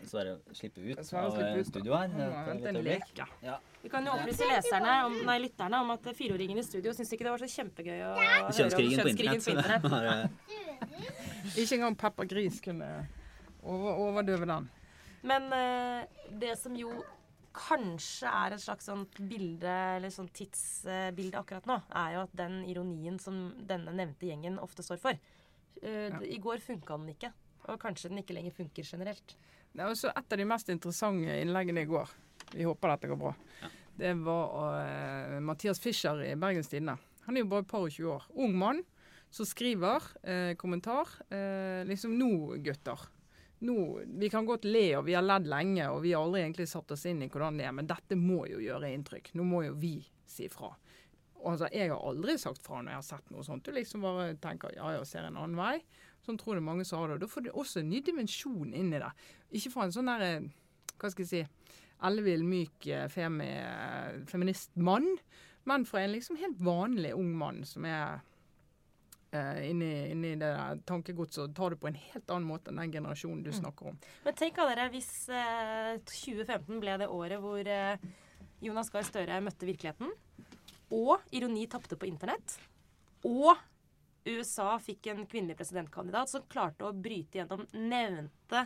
Sverre 0.07 0.35
slippe 0.55 0.83
ut 0.85 1.01
Sverre 1.03 1.31
av 1.33 1.57
ut. 1.59 1.67
studio 1.67 1.97
her? 1.97 2.13
Jeg 2.15 2.53
et 2.53 2.69
en 2.69 2.79
øyeblikk? 2.79 3.23
Ja. 3.43 3.57
Vi 3.81 3.91
kan 3.91 4.07
jo 4.07 4.13
opplyse 4.15 4.47
leserne, 4.49 4.93
om, 5.09 5.17
nei, 5.27 5.35
lytterne 5.43 5.81
om 5.83 5.91
at 5.93 6.07
fireåringen 6.15 6.61
i 6.61 6.63
studio 6.65 6.93
syns 6.95 7.11
ikke 7.13 7.27
det 7.27 7.33
var 7.35 7.43
så 7.43 7.49
kjempegøy 7.57 7.99
å 8.07 8.13
høre 8.15 8.39
om 8.45 8.55
Kjønnskrigen 8.59 9.03
på 9.03 9.11
internett. 9.13 10.31
Ikke 11.61 11.75
engang 11.77 11.95
Peppa 11.99 12.25
Gris 12.25 12.57
kunne 12.63 12.87
over, 13.61 13.99
overdøve 14.07 14.47
den. 14.49 14.71
Men 15.25 15.51
eh, 15.53 16.07
det 16.41 16.55
som 16.61 16.73
jo 16.77 16.91
kanskje 17.55 18.29
er 18.29 18.55
et 18.55 18.61
slags 18.63 18.85
sånt 18.89 19.17
bilde, 19.29 19.71
eller 19.97 20.11
sånt 20.13 20.33
tidsbilde 20.35 21.39
akkurat 21.39 21.65
nå, 21.69 21.79
er 21.95 22.13
jo 22.17 22.23
at 22.25 22.35
den 22.37 22.59
ironien 22.69 23.17
som 23.21 23.53
denne 23.67 23.93
nevnte 23.95 24.27
gjengen 24.29 24.59
ofte 24.59 24.83
står 24.85 25.01
for. 25.01 25.19
eh, 25.81 26.09
Ja. 26.11 26.19
I 26.21 26.37
går 26.39 26.59
funka 26.63 26.97
den 26.97 27.09
ikke. 27.15 27.31
Og 27.67 27.79
kanskje 27.81 28.09
den 28.09 28.19
ikke 28.21 28.35
lenger 28.37 28.51
funker 28.53 28.83
generelt. 28.83 29.35
Det 29.73 29.81
er 29.81 29.89
også 29.89 30.11
et 30.15 30.31
av 30.31 30.37
de 30.37 30.45
mest 30.45 30.69
interessante 30.69 31.41
innleggene 31.41 31.81
i 31.81 31.85
går. 31.89 32.09
Vi 32.53 32.63
håper 32.63 32.93
dette 32.93 33.07
går 33.09 33.17
bra. 33.17 33.33
Det 33.97 34.13
var 34.23 34.51
uh, 35.35 35.39
Mathias 35.41 35.79
Fischer 35.79 36.21
i 36.23 36.35
Bergens 36.35 36.67
Tidende. 36.67 36.97
Han 37.25 37.35
er 37.35 37.41
jo 37.41 37.49
bare 37.49 37.63
et 37.65 37.67
par 37.67 37.79
og 37.81 37.89
20 37.89 38.11
år. 38.11 38.23
Ung 38.35 38.53
mann 38.55 38.83
som 39.31 39.45
skriver 39.45 40.03
uh, 40.27 40.53
kommentar. 40.55 41.09
Uh, 41.31 41.83
liksom 41.87 42.13
nå, 42.19 42.57
gutter. 42.63 43.07
Nå, 43.65 43.77
vi 44.19 44.29
kan 44.29 44.45
godt 44.45 44.65
le, 44.67 44.85
og 44.99 45.05
vi 45.07 45.15
har 45.17 45.25
ledd 45.25 45.47
lenge, 45.49 45.87
og 45.89 46.01
vi 46.03 46.13
har 46.13 46.25
aldri 46.25 46.43
egentlig 46.43 46.67
satt 46.69 46.91
oss 46.93 47.05
inn 47.09 47.23
i 47.25 47.29
hvordan 47.31 47.59
det 47.59 47.67
er, 47.67 47.75
men 47.75 47.89
dette 47.89 48.17
må 48.19 48.43
jo 48.49 48.61
gjøre 48.61 48.91
inntrykk. 48.93 49.31
Nå 49.39 49.45
må 49.47 49.63
jo 49.65 49.77
vi 49.79 49.95
si 50.29 50.49
fra. 50.51 50.73
Altså, 51.45 51.69
Jeg 51.71 51.91
har 51.91 52.01
aldri 52.01 52.37
sagt 52.41 52.63
fra 52.65 52.81
når 52.81 52.95
jeg 52.95 53.01
har 53.01 53.07
sett 53.09 53.31
noe 53.33 53.45
sånt. 53.45 53.65
Du 53.65 53.73
liksom 53.73 54.05
bare 54.05 54.33
tenker 54.41 54.73
ja, 54.75 54.91
jeg 54.95 55.07
ser 55.09 55.27
en 55.27 55.37
annen 55.37 55.57
vei. 55.59 55.79
Sånn 56.25 56.39
tror 56.41 56.57
jeg 56.57 56.65
mange 56.65 56.85
sa 56.87 57.03
det. 57.05 57.17
Og 57.17 57.25
Da 57.25 57.29
får 57.29 57.45
du 57.45 57.51
også 57.53 57.81
en 57.81 57.91
ny 57.91 58.01
dimensjon 58.05 58.73
inn 58.73 58.93
i 58.93 59.01
det. 59.01 59.11
Ikke 59.57 59.73
fra 59.75 59.85
en 59.85 59.93
sånn 59.93 60.09
der, 60.09 60.25
eh, 60.25 60.47
hva 60.97 61.11
skal 61.11 61.25
jeg 61.25 61.31
si, 61.31 61.73
ellevill, 62.05 62.45
myk 62.45 62.87
eh, 62.91 63.07
femi, 63.13 63.45
eh, 63.45 64.21
feministmann, 64.29 65.07
men 65.65 65.85
fra 65.85 66.01
en 66.01 66.13
liksom 66.13 66.37
helt 66.41 66.57
vanlig 66.61 67.13
ung 67.17 67.31
mann 67.37 67.63
som 67.65 67.85
er 67.85 68.21
inni, 69.67 69.91
inni 70.13 70.33
det 70.41 70.51
tankegodset 70.89 71.43
og 71.45 71.55
tar 71.57 71.75
det 71.75 71.79
på 71.81 71.89
en 71.89 71.99
helt 71.99 72.31
annen 72.33 72.47
måte 72.49 72.71
enn 72.71 72.81
den 72.83 72.93
generasjonen 72.97 73.43
du 73.45 73.51
snakker 73.55 73.91
om. 73.91 73.99
Men 74.25 74.37
tenk 74.37 74.59
av 74.61 74.71
dere 74.71 74.89
hvis 74.93 75.11
eh, 75.29 75.95
2015 76.01 76.81
ble 76.83 76.97
det 77.01 77.09
året 77.11 77.41
hvor 77.43 77.71
eh, 77.75 78.07
Jonas 78.65 78.91
Gahr 78.93 79.05
Støre 79.07 79.41
møtte 79.43 79.67
virkeligheten, 79.67 80.11
og 80.95 81.23
ironi 81.35 81.65
tapte 81.69 81.97
på 81.99 82.07
internett, 82.07 82.57
og 83.25 83.55
USA 84.25 84.75
fikk 84.81 85.11
en 85.11 85.25
kvinnelig 85.29 85.57
presidentkandidat 85.59 86.31
som 86.31 86.45
klarte 86.49 86.87
å 86.87 86.93
bryte 86.93 87.39
gjennom 87.39 87.65
nevnte 87.77 88.65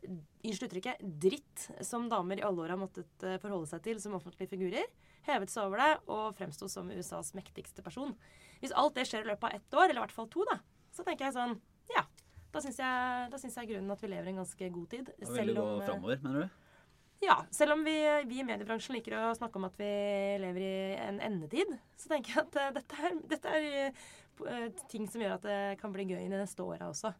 Unnskyld 0.00 0.70
uttrykket 0.70 1.02
dritt 1.20 1.66
som 1.84 2.06
damer 2.08 2.40
i 2.40 2.44
alle 2.46 2.64
år 2.64 2.72
har 2.74 2.80
måttet 2.80 3.24
eh, 3.26 3.38
forholde 3.42 3.68
seg 3.68 3.82
til 3.84 4.00
som 4.00 4.14
offentlige 4.16 4.48
figurer. 4.54 4.86
Hevet 5.26 5.52
seg 5.52 5.68
over 5.68 5.82
det 5.82 5.90
og 6.08 6.36
fremsto 6.38 6.68
som 6.72 6.88
USAs 6.88 7.34
mektigste 7.36 7.84
person. 7.84 8.14
Hvis 8.62 8.72
alt 8.76 8.96
det 8.96 9.04
skjer 9.08 9.26
i 9.26 9.30
løpet 9.32 9.50
av 9.50 9.58
ett 9.58 9.76
år, 9.76 9.90
eller 9.90 10.00
i 10.00 10.04
hvert 10.06 10.16
fall 10.16 10.30
to, 10.32 10.46
da, 10.48 10.58
så 10.94 11.04
tenker 11.06 11.28
jeg 11.28 11.36
sånn 11.36 11.58
Ja. 11.92 12.06
Da 12.50 12.58
syns 12.58 12.80
jeg, 12.82 13.26
da 13.30 13.38
syns 13.38 13.54
jeg 13.60 13.68
grunnen 13.70 13.94
at 13.94 14.00
vi 14.02 14.08
lever 14.10 14.26
i 14.26 14.32
en 14.32 14.40
ganske 14.40 14.68
god 14.74 14.86
tid. 14.90 15.10
Da 15.20 15.34
vil 15.36 15.52
du 15.52 15.60
gå 15.60 15.66
eh, 15.68 15.84
framover, 15.86 16.24
mener 16.24 16.46
du? 16.46 16.58
ja, 17.20 17.36
selv 17.52 17.76
om 17.76 17.84
vi, 17.84 17.94
vi 18.26 18.38
i 18.40 18.46
mediebransjen 18.48 18.96
liker 18.96 19.18
å 19.18 19.34
snakke 19.36 19.60
om 19.60 19.66
at 19.68 19.76
vi 19.78 19.90
lever 20.40 20.64
i 20.64 20.72
en 21.04 21.20
endetid, 21.22 21.76
så 22.00 22.10
tenker 22.10 22.32
jeg 22.32 22.46
at 22.46 22.58
eh, 22.58 22.72
dette 22.80 23.04
er, 23.06 23.20
dette 23.34 23.52
er 23.60 24.72
ting 24.88 25.04
som 25.04 25.20
gjør 25.22 25.36
at 25.36 25.44
det 25.44 25.60
kan 25.82 25.92
bli 25.92 26.08
gøy 26.08 26.22
i 26.24 26.32
de 26.32 26.40
neste 26.40 26.64
åra 26.64 26.88
også. 26.88 27.12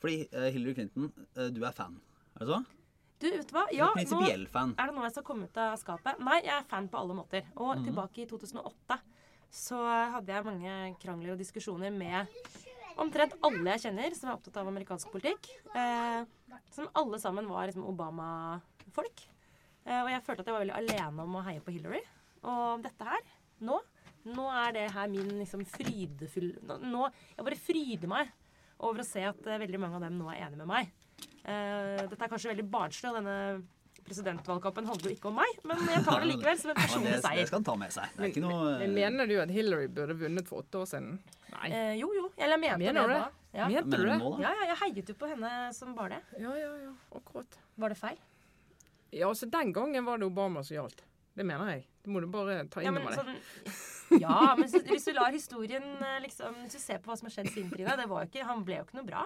Fordi 0.00 0.24
Hillary 0.32 0.74
Clinton, 0.80 1.12
du 1.52 1.60
er 1.60 1.76
fan, 1.76 2.00
er 2.34 2.44
det 2.44 2.48
så? 2.48 2.64
Du, 3.20 3.28
vet 3.30 3.46
du 3.48 3.54
hva? 3.54 3.62
Ja, 3.72 3.86
nå 3.94 4.48
fan. 4.52 4.74
er 4.76 4.86
det 4.90 4.94
nå 4.96 5.02
jeg 5.06 5.12
skal 5.14 5.22
komme 5.24 5.44
ut 5.48 5.56
av 5.62 5.76
skapet. 5.80 6.18
Nei, 6.20 6.40
jeg 6.42 6.52
er 6.58 6.64
fan 6.68 6.88
på 6.88 6.98
alle 6.98 7.14
måter. 7.16 7.44
Og 7.56 7.76
Mhm. 7.78 7.84
tilbake 7.86 8.22
i 8.22 8.26
2008 8.26 8.98
så 9.54 9.78
hadde 10.12 10.26
jeg 10.34 10.44
mange 10.44 10.96
krangler 11.00 11.32
og 11.32 11.38
diskusjoner 11.38 11.92
med 11.94 12.26
omtrent 12.98 13.32
alle 13.42 13.64
jeg 13.76 13.84
kjenner 13.86 14.14
som 14.14 14.28
er 14.30 14.34
opptatt 14.36 14.56
av 14.58 14.66
amerikansk 14.68 15.10
politikk. 15.12 15.48
Eh, 15.74 16.24
som 16.70 16.88
alle 16.94 17.18
sammen 17.18 17.46
var 17.48 17.66
liksom 17.70 17.86
Obama-folk. 17.86 19.24
Eh, 19.86 20.00
og 20.02 20.08
jeg 20.10 20.22
følte 20.26 20.40
at 20.40 20.46
jeg 20.46 20.54
var 20.56 20.64
veldig 20.64 20.78
alene 20.82 21.22
om 21.26 21.36
å 21.38 21.44
heie 21.46 21.60
på 21.64 21.72
Hillary. 21.74 22.02
Og 22.44 22.82
dette 22.84 23.04
her, 23.08 23.20
nå, 23.64 23.78
nå 24.26 24.46
er 24.66 24.72
det 24.72 24.90
her 24.92 25.08
min 25.08 25.28
liksom 25.40 25.64
frydefull 25.68 26.52
nå, 26.64 26.78
nå, 26.82 27.10
Jeg 27.36 27.44
bare 27.46 27.60
fryder 27.60 28.08
meg 28.08 28.30
over 28.80 29.00
å 29.00 29.06
se 29.06 29.22
at 29.24 29.46
eh, 29.46 29.58
veldig 29.58 29.80
mange 29.80 29.94
av 30.00 30.00
dem 30.06 30.18
nå 30.18 30.28
er 30.32 30.42
enige 30.46 30.60
med 30.64 30.66
meg. 30.68 30.92
Eh, 31.44 32.02
dette 32.08 32.20
er 32.24 32.30
kanskje 32.32 32.52
veldig 32.54 32.66
barnslig, 32.72 33.10
og 33.10 33.18
denne 33.20 33.38
presidentvalgkampen 34.04 34.88
handler 34.88 35.12
jo 35.12 35.16
ikke 35.16 35.30
om 35.30 35.38
meg, 35.38 35.60
men 35.64 35.80
jeg 35.88 36.02
tar 36.04 36.20
det 36.20 36.28
likevel 36.28 36.58
som 36.60 36.72
en 36.72 36.76
Ja, 36.80 36.82
det, 36.82 36.88
personlig 36.88 37.12
det 37.14 37.22
seier. 37.24 37.46
skal 37.48 37.58
han 37.60 37.66
ta 37.68 37.76
med 37.80 37.94
seg. 37.94 38.12
Det 38.16 38.26
er 38.26 38.32
ikke 38.32 38.44
noe 38.44 38.74
Men 38.82 38.98
mener 38.98 39.30
du 39.30 39.34
at 39.40 39.52
Hillary 39.54 39.88
burde 39.98 40.16
vunnet 40.20 40.50
for 40.50 40.64
åtte 40.64 40.82
år 40.82 40.90
siden? 40.90 41.16
Nei. 41.54 41.70
Eh, 41.70 41.94
jo, 42.00 42.10
jo. 42.16 42.28
Eller 42.36 42.58
jeg 42.58 42.62
mente 42.64 42.82
Mener 42.84 43.08
det 43.08 43.14
det? 43.14 43.22
da. 43.22 43.48
Ja. 43.54 43.70
Mente 43.70 43.96
Mener 44.02 44.20
du 44.20 44.26
det? 44.26 44.44
ja, 44.44 44.52
ja, 44.58 44.68
jeg 44.72 44.80
heiet 44.82 45.12
jo 45.12 45.16
på 45.20 45.30
henne 45.30 45.50
som 45.76 45.94
bare 45.96 46.18
det. 46.18 46.42
Ja, 46.42 46.52
ja, 46.58 46.70
ja. 46.82 46.92
Akkurat. 47.16 47.58
Var 47.80 47.94
det 47.94 47.98
feil? 48.00 48.20
Ja, 49.14 49.28
altså 49.28 49.46
Den 49.46 49.72
gangen 49.72 50.04
var 50.04 50.18
det 50.18 50.26
Obama 50.26 50.64
som 50.66 50.74
gjaldt. 50.74 51.04
Det 51.34 51.46
mener 51.46 51.70
jeg. 51.72 51.86
Det 52.04 52.12
må 52.12 52.20
du 52.20 52.28
bare 52.30 52.60
ta 52.70 52.82
inn 52.82 52.92
over 52.92 53.14
deg. 53.14 53.20
sånn, 53.22 54.20
ja, 54.20 54.36
men 54.58 54.68
hvis, 54.68 55.06
du 55.06 55.14
lar 55.16 55.32
historien 55.34 55.86
eh, 55.96 56.20
liksom 56.22 56.58
Hvis 56.66 56.76
du 56.76 56.82
ser 56.82 57.00
på 57.02 57.10
hva 57.10 57.16
som 57.18 57.30
har 57.30 57.34
skjedd 57.38 57.48
siden 57.54 57.72
Trine, 57.72 57.96
det 57.98 58.06
var 58.10 58.22
jo 58.26 58.30
ikke, 58.30 58.44
han 58.46 58.62
ble 58.66 58.78
jo 58.82 58.86
ikke 58.86 58.98
noe 59.00 59.08
bra. 59.08 59.24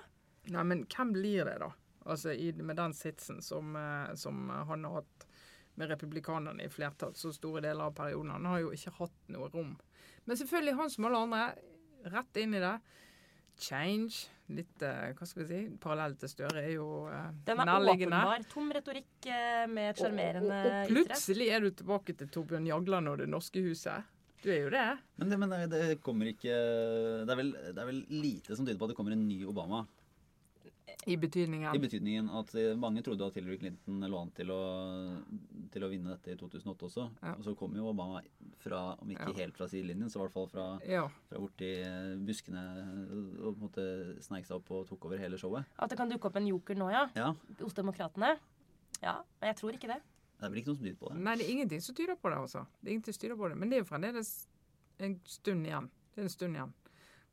Nei, 0.54 0.64
men 0.70 0.84
hvem 0.88 1.10
blir 1.16 1.48
det, 1.48 1.56
da? 1.64 1.72
Altså 2.06 2.32
i, 2.32 2.52
Med 2.52 2.76
den 2.76 2.94
sitsen 2.94 3.42
som, 3.42 3.76
eh, 3.76 4.14
som 4.14 4.48
han 4.50 4.84
har 4.84 5.00
hatt 5.00 5.26
med 5.78 5.90
republikanerne 5.92 6.64
i 6.64 6.70
flertall 6.72 7.14
så 7.14 7.30
store 7.32 7.62
deler 7.62 7.84
av 7.86 7.94
perioden. 7.94 8.32
Han 8.34 8.48
har 8.50 8.64
jo 8.64 8.72
ikke 8.74 8.96
hatt 8.98 9.28
noe 9.30 9.48
rom. 9.52 9.76
Men 10.26 10.36
selvfølgelig, 10.36 10.74
han 10.74 10.90
som 10.90 11.06
alle 11.08 11.20
andre, 11.26 11.44
rett 12.10 12.40
inn 12.42 12.56
i 12.58 12.62
det. 12.62 12.74
Change. 13.58 14.26
Litt 14.54 14.82
eh, 14.86 15.10
hva 15.18 15.26
skal 15.28 15.44
vi 15.44 15.48
si, 15.48 15.76
parallell 15.82 16.14
til 16.16 16.30
Støre 16.32 16.62
er 16.62 16.70
jo 16.72 16.86
eh, 17.12 17.26
Den 17.44 17.60
er 17.60 17.68
nærliggende. 17.68 18.16
åpenbar. 18.16 18.46
Tom 18.52 18.70
retorikk 18.72 19.26
eh, 19.28 19.64
med 19.68 19.90
et 19.90 20.00
Og, 20.06 20.14
og, 20.14 20.46
og 20.48 20.92
plutselig 20.92 21.48
er 21.52 21.66
du 21.66 21.68
tilbake 21.76 22.14
til 22.16 22.30
Torbjørn 22.32 22.68
Jagland 22.70 23.12
og 23.12 23.18
Det 23.20 23.28
norske 23.28 23.60
huset. 23.66 24.14
Du 24.40 24.48
er 24.54 24.62
jo 24.62 24.70
det. 24.72 24.86
Men, 25.18 25.30
det, 25.30 25.38
men 25.42 25.52
det, 25.52 25.68
det 25.74 25.98
kommer 26.00 26.30
ikke 26.30 26.54
det 27.26 27.32
er, 27.34 27.38
vel, 27.40 27.52
det 27.74 27.82
er 27.82 27.88
vel 27.90 28.02
lite 28.08 28.54
som 28.56 28.64
tyder 28.64 28.78
på 28.78 28.86
at 28.86 28.94
det 28.94 28.98
kommer 29.00 29.16
en 29.16 29.26
ny 29.28 29.42
Obama. 29.50 29.82
I 31.06 31.16
betydningen. 31.16 31.74
I 31.74 31.80
betydningen 31.80 32.28
at 32.40 32.50
eh, 32.58 32.74
mange 32.76 33.02
trodde 33.06 33.26
at 33.26 33.34
Hillary 33.38 33.56
Clinton 33.60 34.00
lå 34.10 34.18
an 34.20 34.30
til 34.36 34.50
å, 34.52 34.58
til 35.72 35.84
å 35.86 35.88
vinne 35.92 36.14
dette 36.16 36.34
i 36.34 36.36
2008 36.40 36.86
også. 36.88 37.06
Ja. 37.22 37.32
Og 37.38 37.44
så 37.46 37.54
kom 37.58 37.74
jo 37.78 37.86
Obama 37.90 38.20
fra, 38.60 38.80
om 39.00 39.10
ikke 39.14 39.28
Ja. 39.30 39.36
helt 39.44 39.56
fra 39.56 39.68
sidelinjen, 39.70 40.10
så 40.10 40.18
i 40.20 40.22
hvert 40.26 40.34
fall 40.34 40.48
fra, 40.52 40.66
Ja. 40.88 41.06
fra 41.30 41.38
borti 41.40 41.70
eh, 41.84 42.16
buskene 42.28 42.62
og 43.40 43.54
på 43.54 43.54
en 43.54 43.64
måte 43.68 43.86
sneik 44.24 44.46
seg 44.48 44.56
opp 44.58 44.70
og 44.70 44.86
tok 44.88 45.04
over 45.08 45.18
hele 45.18 45.38
showet. 45.40 45.64
At 45.78 45.90
det 45.90 45.98
kan 45.98 46.10
dukke 46.10 46.26
opp 46.30 46.36
en 46.36 46.46
joker 46.50 46.74
nå, 46.76 46.90
ja. 46.92 47.06
Ja, 47.16 47.34
Hos 47.60 47.74
Demokratene. 47.78 48.36
Ja, 49.02 49.20
men 49.40 49.52
jeg 49.52 49.56
tror 49.60 49.72
ikke 49.76 49.88
det. 49.94 50.00
det 50.38 50.44
er 50.46 50.50
vel 50.50 50.58
ikke 50.62 50.72
noe 50.72 50.76
som 50.80 50.84
tyder 50.86 50.98
på 50.98 51.08
det. 51.12 51.20
Nei, 51.22 51.36
det 51.36 51.46
er 51.46 51.52
ingenting 51.54 51.80
som 51.82 51.94
tyder 51.94 52.16
på 52.16 52.28
det, 52.32 52.38
altså. 52.38 52.66
Det 52.82 52.88
er 52.90 52.92
ingenting 52.96 53.14
som 53.14 53.20
tyder 53.22 53.36
på 53.36 53.48
det. 53.48 53.56
Men 53.58 53.68
det 53.70 53.76
er 53.78 53.82
jo 53.84 53.88
fremdeles 53.92 54.32
en 54.98 55.20
stund 55.24 55.66
igjen. 55.66 55.88
Det 56.14 56.20
er 56.22 56.26
en 56.26 56.34
stund 56.34 56.56
igjen. 56.58 56.72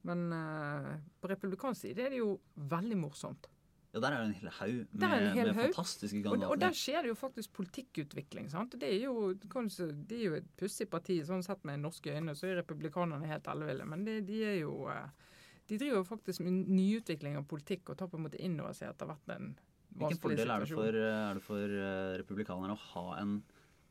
Men 0.05 0.25
eh, 0.35 0.95
på 1.21 1.29
republikansk 1.31 1.87
side 1.87 2.05
er 2.05 2.13
det 2.13 2.21
jo 2.21 2.35
veldig 2.71 2.97
morsomt. 3.01 3.49
Ja, 3.95 4.01
der 4.03 4.11
er 4.11 4.23
det 4.25 4.27
en 4.27 4.33
hel 4.35 4.49
haug 4.57 4.79
med, 4.91 5.03
hel 5.07 5.47
med 5.47 5.53
haug. 5.55 5.69
fantastiske 5.71 6.27
Og, 6.27 6.41
og 6.49 6.57
der 6.59 6.73
skjer 6.75 7.05
det 7.05 7.13
jo 7.13 7.15
faktisk 7.15 7.53
politikkutvikling. 7.55 8.49
sant? 8.51 8.73
Det 8.81 8.89
er 8.89 9.05
jo, 9.05 9.29
kanskje, 9.51 9.87
det 10.09 10.17
er 10.17 10.25
jo 10.25 10.39
et 10.41 10.49
pussig 10.59 10.89
parti. 10.91 11.21
Sånn 11.23 11.45
sett 11.45 11.63
med 11.63 11.79
norske 11.79 12.11
øyne 12.11 12.35
så 12.35 12.49
er 12.49 12.59
republikanerne 12.59 13.29
helt 13.29 13.47
elleville. 13.47 13.87
Men 13.87 14.03
det, 14.03 14.17
de 14.27 14.41
er 14.43 14.57
jo 14.59 14.89
eh, 14.91 15.31
De 15.65 15.79
driver 15.81 16.03
faktisk 16.03 16.43
med 16.43 16.67
nyutvikling 16.67 17.39
av 17.39 17.47
politikk 17.49 17.93
og 17.93 17.97
tar 17.97 18.11
på 18.11 18.19
en 18.19 18.27
måte 18.27 18.41
inn 18.43 18.59
over 18.59 18.75
seg 18.75 18.91
har 18.91 19.13
vært 19.15 19.31
en 19.37 19.55
Hvilken 19.95 20.19
fordel 20.19 20.51
er 20.51 20.59
det 20.59 20.73
for, 20.75 20.99
er 20.99 21.37
det 21.39 21.45
for 21.45 21.77
eh, 21.79 22.17
republikanerne 22.19 22.75
å 22.75 22.83
ha 22.89 23.05
en, 23.21 23.37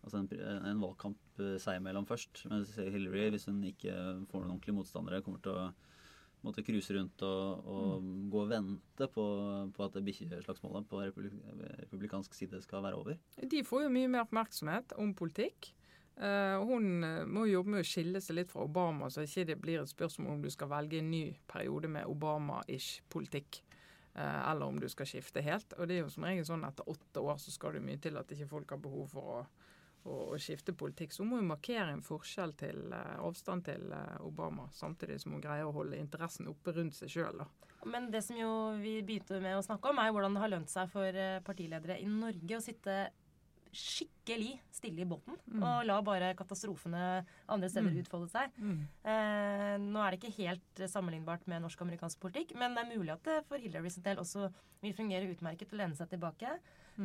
altså 0.04 0.20
en, 0.20 0.28
en 0.68 0.84
valgkamp 0.84 1.40
eh, 1.40 1.56
seg 1.64 1.80
imellom 1.80 2.04
først? 2.04 2.44
Mens 2.52 2.76
Hillary, 2.76 3.30
hvis 3.32 3.48
hun 3.48 3.64
ikke 3.64 3.96
får 4.28 4.44
noen 4.44 4.52
ordentlige 4.52 4.76
motstandere, 4.76 5.24
kommer 5.24 5.40
til 5.40 5.56
å 5.56 5.64
måtte 6.44 6.64
cruise 6.66 6.92
rundt 6.94 7.22
og, 7.26 7.64
og 7.64 7.94
Mm. 8.04 8.30
gå 8.30 8.42
og 8.42 8.50
vente 8.50 9.08
på, 9.10 9.24
på 9.74 9.84
at 9.84 9.96
det 9.96 10.04
bikkjeslagsmålet 10.04 10.88
på 10.90 11.00
republik 11.00 11.32
republikansk 11.80 12.34
side 12.34 12.60
skal 12.62 12.82
være 12.84 12.98
over. 13.00 13.16
De 13.40 13.64
får 13.64 13.86
jo 13.86 13.94
mye 13.94 14.10
mer 14.12 14.26
oppmerksomhet 14.26 14.92
om 15.00 15.14
politikk. 15.16 15.72
Uh, 16.14 16.62
hun 16.62 17.02
eh, 17.02 17.24
må 17.26 17.42
jo 17.48 17.56
jobbe 17.56 17.72
med 17.72 17.82
å 17.82 17.86
skille 17.88 18.20
seg 18.22 18.36
litt 18.38 18.52
fra 18.52 18.62
Obama, 18.62 19.08
så 19.10 19.24
ikke 19.26 19.48
det 19.48 19.56
blir 19.58 19.80
et 19.80 19.90
spørsmål 19.90 20.36
om 20.36 20.42
du 20.44 20.50
skal 20.54 20.70
velge 20.70 21.00
en 21.00 21.08
ny 21.10 21.24
periode 21.50 21.90
med 21.90 22.06
Obama-ish 22.06 23.00
politikk. 23.10 23.64
Uh, 24.14 24.50
eller 24.52 24.68
om 24.68 24.78
du 24.78 24.86
skal 24.88 25.08
skifte 25.10 25.42
helt. 25.42 25.74
Og 25.74 25.88
det 25.90 25.96
er 25.96 26.04
jo 26.04 26.12
som 26.14 26.28
regel 26.28 26.46
sånn 26.46 26.62
etter 26.68 26.86
åtte 26.86 27.18
år 27.18 27.40
så 27.42 27.50
skal 27.50 27.74
det 27.74 27.82
mye 27.82 27.98
til 27.98 28.14
at 28.20 28.30
ikke 28.30 28.46
folk 28.52 28.70
har 28.76 28.78
behov 28.84 29.08
for 29.10 29.32
å, 29.40 29.40
å, 30.04 30.36
skifte 30.40 30.74
politikk. 30.76 31.12
Så 31.12 31.24
hun 31.24 31.32
må 31.32 31.40
jo 31.40 31.48
markere 31.48 31.92
en 31.94 32.04
forskjell 32.04 32.54
til 32.60 32.86
uh, 32.92 33.18
avstand 33.24 33.66
til 33.68 33.88
uh, 33.92 34.20
Obama, 34.26 34.68
samtidig 34.76 35.20
som 35.22 35.36
hun 35.36 35.44
greier 35.44 35.68
å 35.68 35.74
holde 35.74 36.00
interessen 36.00 36.50
oppe 36.50 36.74
rundt 36.76 36.96
seg 36.98 37.12
sjøl. 37.16 37.44
Men 37.88 38.08
det 38.12 38.22
som 38.24 38.38
jo 38.38 38.50
vi 38.80 38.98
begynte 39.04 39.40
med 39.44 39.58
å 39.58 39.64
snakke 39.64 39.90
om, 39.90 40.00
er 40.00 40.12
hvordan 40.14 40.36
det 40.36 40.42
har 40.44 40.52
lønt 40.54 40.72
seg 40.72 40.88
for 40.92 41.20
eh, 41.20 41.42
partiledere 41.44 41.98
i 42.00 42.08
Norge 42.08 42.56
å 42.56 42.64
sitte 42.64 42.96
skikkelig 43.74 44.52
stille 44.70 45.02
i 45.02 45.08
båten 45.08 45.34
og 45.58 45.80
la 45.88 45.96
bare 46.06 46.28
katastrofene 46.38 47.24
andre 47.50 47.70
steder 47.72 47.96
utfolde 48.04 48.28
seg. 48.30 48.54
Eh, 49.02 49.74
nå 49.82 49.98
er 49.98 50.14
det 50.14 50.20
ikke 50.20 50.36
helt 50.38 50.84
sammenlignbart 50.92 51.48
med 51.50 51.64
norsk-amerikansk 51.64 52.20
politikk, 52.22 52.54
men 52.60 52.76
det 52.76 52.84
er 52.84 52.92
mulig 52.94 53.16
at 53.16 53.26
det 53.26 53.40
for 53.48 53.58
Hillary 53.58 53.90
sin 53.90 54.06
del 54.06 54.22
også 54.22 54.46
vil 54.84 54.94
fungere 54.94 55.26
utmerket 55.32 55.74
å 55.74 55.80
lene 55.80 55.98
seg 55.98 56.12
tilbake. 56.12 56.54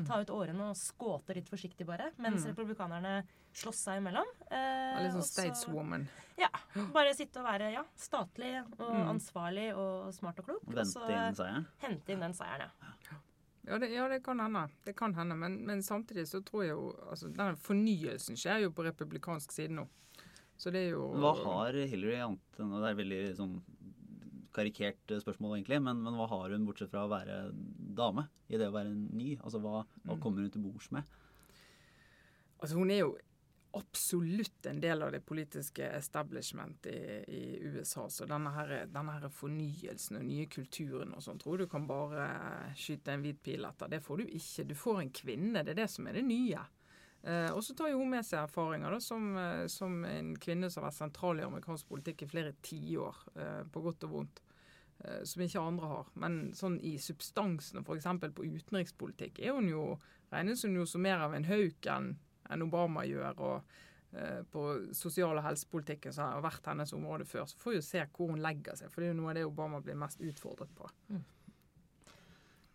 Ta 0.08 0.20
ut 0.22 0.30
årene 0.34 0.70
og 0.70 0.78
skåte 0.78 1.34
litt 1.38 1.50
forsiktig, 1.50 1.88
bare, 1.88 2.12
mens 2.22 2.46
republikanerne 2.46 3.24
slåss 3.58 3.80
seg 3.88 4.02
imellom. 4.02 4.28
Eh, 4.52 5.00
Litt 5.04 5.16
sånn 5.16 5.26
stateswoman. 5.26 6.06
Ja. 6.38 6.52
Bare 6.96 7.16
sitte 7.18 7.42
og 7.42 7.48
være 7.50 7.72
ja, 7.74 7.82
statlig 7.98 8.54
og 8.78 8.94
ansvarlig 9.10 9.72
og 9.74 10.14
smart 10.16 10.44
og 10.44 10.52
klok. 10.52 10.70
Og 10.70 10.86
så 10.88 11.50
hente 11.82 12.14
inn 12.14 12.22
den 12.28 12.38
seieren, 12.38 12.70
ja. 12.86 13.18
Ja 13.70 13.78
det, 13.78 13.90
ja, 13.94 14.08
det 14.10 14.24
kan 14.26 14.40
hende. 14.40 14.64
Det 14.86 14.96
kan 14.98 15.14
hende. 15.14 15.36
Men, 15.38 15.60
men 15.68 15.84
samtidig 15.84 16.28
så 16.30 16.40
tror 16.42 16.64
jeg 16.64 16.72
jo 16.74 16.88
altså, 17.10 17.28
Den 17.30 17.58
fornyelsen 17.60 18.40
skjer 18.40 18.64
jo 18.64 18.72
på 18.74 18.86
republikansk 18.88 19.52
side 19.54 19.76
nå. 19.78 19.84
Så 20.60 20.74
det 20.74 20.88
er 20.88 20.96
jo 20.96 21.06
Hva 21.22 21.36
har 21.38 21.78
Hillary 21.92 22.18
annet 22.24 22.60
enn 22.60 22.74
Det 22.74 22.90
er 22.90 22.98
veldig 22.98 23.20
sånn 23.38 23.54
karikert 24.56 25.12
eh, 25.12 25.22
spørsmål, 25.24 25.58
egentlig. 25.60 25.82
Men, 25.86 26.02
men 26.04 26.18
hva 26.20 26.28
har 26.32 26.50
hun 26.56 26.66
bortsett 26.68 26.92
fra 26.92 27.06
å 27.06 27.12
være 27.12 27.40
dame 27.98 28.28
i 28.50 28.58
det 28.60 28.68
å 28.70 28.76
være 28.76 28.94
ny? 28.94 29.36
Altså 29.44 29.62
Hva, 29.64 29.84
hva 30.06 30.16
Mm. 30.16 30.22
kommer 30.24 30.42
hun 30.46 30.52
til 30.52 30.62
bords 30.66 30.92
med? 30.96 31.04
Altså 32.62 32.76
Hun 32.78 32.92
er 32.92 33.04
jo 33.04 33.18
absolutt 33.78 34.66
en 34.66 34.80
del 34.82 35.04
av 35.06 35.12
det 35.14 35.20
politiske 35.22 35.86
establishment 35.94 36.88
i, 36.90 36.96
i 37.30 37.42
USA. 37.70 38.08
Så 38.10 38.26
denne, 38.26 38.50
her, 38.56 38.72
denne 38.90 39.14
her 39.20 39.30
fornyelsen 39.30 40.18
og 40.18 40.26
nye 40.26 40.48
kulturen 40.50 41.14
og 41.14 41.22
sånn, 41.22 41.38
tror 41.40 41.62
du 41.62 41.68
kan 41.70 41.86
bare 41.88 42.26
skyte 42.76 43.14
en 43.14 43.22
hvit 43.22 43.38
pil 43.46 43.68
etter. 43.70 43.92
Det 43.94 44.02
får 44.02 44.24
du 44.24 44.26
ikke. 44.40 44.66
Du 44.72 44.76
får 44.76 45.02
en 45.04 45.12
kvinne. 45.22 45.62
Det 45.64 45.76
er 45.76 45.82
det 45.84 45.90
som 45.94 46.10
er 46.10 46.18
det 46.18 46.26
nye. 46.26 46.66
Eh, 47.24 47.50
og 47.52 47.60
så 47.66 47.74
tar 47.76 47.90
jo 47.92 48.00
hun 48.00 48.14
med 48.14 48.24
seg 48.24 48.46
erfaringer 48.46 48.94
da, 48.96 49.00
som, 49.04 49.26
eh, 49.38 49.66
som 49.68 49.98
en 50.08 50.30
kvinne 50.40 50.70
som 50.72 50.84
har 50.84 50.90
vært 50.92 51.00
sentral 51.02 51.40
i 51.42 51.44
amerikansk 51.44 51.90
politikk 51.90 52.24
i 52.24 52.30
flere 52.32 52.54
tiår, 52.64 53.18
eh, 53.36 53.64
på 53.74 53.82
godt 53.84 54.06
og 54.08 54.14
vondt. 54.14 54.40
eh, 55.04 55.24
Som 55.24 55.44
ikke 55.44 55.62
andre 55.64 55.88
har. 55.88 56.08
Men 56.16 56.52
sånn 56.54 56.80
i 56.84 56.98
substansen, 56.98 57.84
f.eks. 57.86 58.06
på 58.36 58.44
utenrikspolitikk, 58.44 59.40
er 59.40 59.54
hun 59.56 59.70
jo, 59.70 59.98
regnes 60.32 60.64
hun 60.64 60.76
jo 60.76 60.86
som 60.86 61.02
mer 61.02 61.20
av 61.24 61.34
en 61.34 61.44
hauk 61.46 61.88
enn 61.88 62.18
en 62.50 62.62
Obama 62.62 63.06
gjør. 63.08 63.38
og 63.40 63.64
eh, 64.12 64.42
på 64.52 64.92
sosial- 64.96 65.38
og 65.38 65.44
helsepolitikken 65.44 66.12
som 66.12 66.32
har 66.34 66.42
vært 66.42 66.66
hennes 66.66 66.92
område 66.94 67.26
før. 67.30 67.44
Så 67.46 67.56
får 67.62 67.72
vi 67.72 67.78
jo 67.78 67.82
se 67.86 68.06
hvor 68.18 68.32
hun 68.32 68.42
legger 68.42 68.76
seg, 68.76 68.90
for 68.90 69.02
det 69.02 69.10
er 69.10 69.14
jo 69.14 69.22
noe 69.22 69.30
av 69.30 69.36
det 69.36 69.46
Obama 69.46 69.82
blir 69.86 69.96
mest 69.96 70.20
utfordret 70.20 70.72
på. 70.76 70.90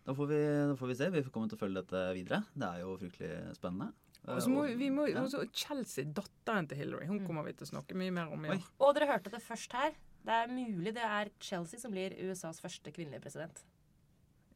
Da 0.05 0.13
får, 0.13 0.27
vi, 0.29 0.39
da 0.69 0.75
får 0.79 0.87
vi 0.87 0.95
se. 0.95 1.09
Vi 1.11 1.23
kommer 1.33 1.49
til 1.49 1.57
å 1.57 1.63
følge 1.65 1.81
dette 1.81 2.01
videre. 2.15 2.43
Det 2.55 2.63
er 2.69 2.79
jo 2.85 2.95
fryktelig 3.01 3.55
spennende. 3.57 3.91
Og 4.25 4.41
så 4.41 4.49
må 4.49 4.63
vi, 4.79 4.89
må, 4.89 5.05
ja. 5.11 5.21
også 5.21 5.43
Chelsea, 5.53 6.07
datteren 6.17 6.67
til 6.69 6.79
Hillary, 6.81 7.05
hun 7.09 7.21
kommer 7.27 7.45
vi 7.45 7.53
til 7.53 7.67
å 7.67 7.71
snakke 7.75 7.97
mye 7.97 8.13
mer 8.15 8.33
om 8.33 8.47
Ja. 8.49 8.57
Og 8.81 8.95
dere 8.97 9.11
hørte 9.11 9.33
det 9.33 9.41
først 9.45 9.75
her. 9.77 9.93
Det 10.25 10.33
er 10.33 10.49
mulig 10.49 10.95
det 10.95 11.05
er 11.05 11.29
Chelsea 11.39 11.79
som 11.79 11.93
blir 11.93 12.15
USAs 12.25 12.61
første 12.63 12.93
kvinnelige 12.93 13.21
president. 13.21 13.61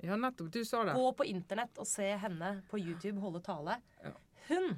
Ja, 0.02 0.16
nettopp. 0.16 0.50
Du 0.52 0.64
sa 0.66 0.84
det. 0.88 0.96
Gå 0.98 1.12
på 1.20 1.28
internett 1.30 1.78
og 1.78 1.88
se 1.88 2.08
henne 2.18 2.54
på 2.72 2.80
YouTube 2.80 3.20
holde 3.22 3.44
tale. 3.46 3.82
Ja. 4.04 4.16
Hun 4.50 4.78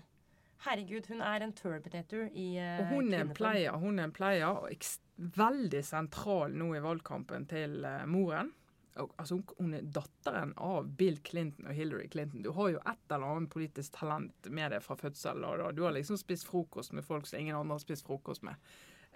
Herregud, 0.62 1.08
hun 1.10 1.22
er 1.26 1.42
en 1.42 1.54
Terminator 1.58 2.28
i 2.38 2.52
uh, 2.62 2.84
Og 2.84 2.92
hun 2.92 3.14
er 3.16 3.24
en 3.24 3.32
player. 3.34 3.78
Hun 3.82 3.98
er 3.98 4.10
en 4.10 4.14
player, 4.14 4.46
og 4.46 4.68
ekst- 4.70 5.08
veldig 5.22 5.82
sentral 5.86 6.54
nå 6.58 6.68
i 6.78 6.82
valgkampen 6.84 7.48
til 7.50 7.80
uh, 7.82 8.04
moren. 8.10 8.52
Altså, 9.00 9.38
hun, 9.58 9.74
er 9.74 9.86
datteren 9.96 10.52
av 10.60 10.90
Bill 11.00 11.20
Clinton 11.24 11.70
og 11.70 11.76
Hillary 11.78 12.10
Clinton. 12.12 12.44
Du 12.44 12.52
har 12.58 12.74
jo 12.74 12.82
et 12.84 13.14
eller 13.14 13.28
annet 13.28 13.54
politisk 13.54 13.96
talent 13.96 14.50
med 14.52 14.74
deg 14.76 14.84
fra 14.84 14.98
fødsel. 15.00 15.46
Og, 15.48 15.64
du 15.78 15.86
har 15.86 15.96
liksom 15.96 16.20
spist 16.20 16.48
frokost 16.50 16.92
med 16.98 17.08
folk 17.08 17.30
som 17.30 17.40
ingen 17.40 17.56
andre 17.56 17.78
har 17.78 17.86
spist 17.86 18.08
frokost 18.08 18.44
med. 18.44 18.60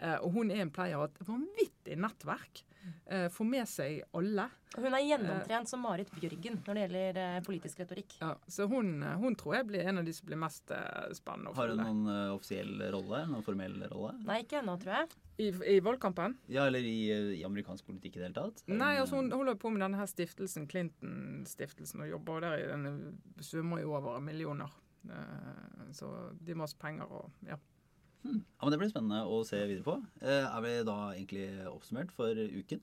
Eh, 0.01 0.17
og 0.19 0.33
hun 0.35 0.49
er 0.51 0.61
en 0.65 0.71
player 0.75 0.97
av 0.99 1.05
et 1.07 1.19
vanvittig 1.27 1.95
nettverk. 2.03 2.63
Eh, 3.09 3.29
får 3.33 3.47
med 3.49 3.65
seg 3.69 4.01
alle. 4.13 4.43
Og 4.75 4.83
hun 4.83 4.93
er 4.93 5.05
gjennomtrent 5.07 5.69
som 5.71 5.79
Marit 5.81 6.09
Bjørgen 6.13 6.59
når 6.67 6.75
det 6.77 6.81
gjelder 6.83 7.19
eh, 7.21 7.37
politisk 7.47 7.79
retorikk. 7.81 8.17
Ja, 8.19 8.33
så 8.51 8.67
hun, 8.69 8.91
eh, 9.01 9.15
hun 9.21 9.37
tror 9.39 9.55
jeg 9.55 9.67
blir 9.71 9.87
en 9.87 10.01
av 10.01 10.05
de 10.05 10.13
som 10.13 10.27
blir 10.27 10.37
mest 10.41 10.69
eh, 10.75 11.07
spennende 11.17 11.55
Har 11.57 11.71
hun 11.71 11.81
noen 11.81 12.11
eh, 12.11 12.33
offisiell 12.35 12.75
rolle? 12.93 13.23
Noen 13.31 13.45
formell 13.47 13.79
rolle? 13.89 14.13
Nei, 14.27 14.41
ikke 14.43 14.59
ennå, 14.61 14.75
tror 14.83 14.99
jeg. 14.99 15.15
I, 15.41 15.47
I 15.75 15.79
valgkampen? 15.83 16.37
Ja, 16.51 16.67
eller 16.69 16.85
i, 16.85 16.97
eh, 17.15 17.31
i 17.39 17.43
amerikansk 17.47 17.87
politikk 17.87 18.19
i 18.19 18.21
det 18.21 18.27
hele 18.29 18.37
tatt? 18.51 18.61
Nei, 18.69 18.93
altså 19.01 19.17
hun 19.23 19.31
holder 19.33 19.57
på 19.63 19.71
med 19.73 19.81
denne 19.85 19.97
her 20.03 20.11
stiftelsen, 20.11 20.67
Clinton-stiftelsen, 20.69 22.03
og 22.05 22.11
jobber 22.11 22.45
der. 22.45 22.57
i 22.59 22.67
Den 22.75 23.17
svømmer 23.43 23.81
jo 23.81 23.95
over 23.97 24.19
millioner. 24.21 24.69
Eh, 25.09 25.89
Så 25.95 26.11
de 26.41 26.53
må 26.53 26.61
ha 26.61 26.67
masse 26.67 26.77
penger 26.81 27.09
og 27.09 27.31
ja. 27.47 27.57
Ja, 28.25 28.63
men 28.65 28.71
Det 28.73 28.79
blir 28.81 28.89
spennende 28.93 29.23
å 29.29 29.41
se 29.45 29.59
videre 29.69 29.85
på. 29.85 29.97
Eh, 30.21 30.45
Er 30.57 30.61
vi 30.65 30.71
da 30.87 30.95
egentlig 31.13 31.45
oppsummert 31.69 32.11
for 32.15 32.33
uken? 32.33 32.81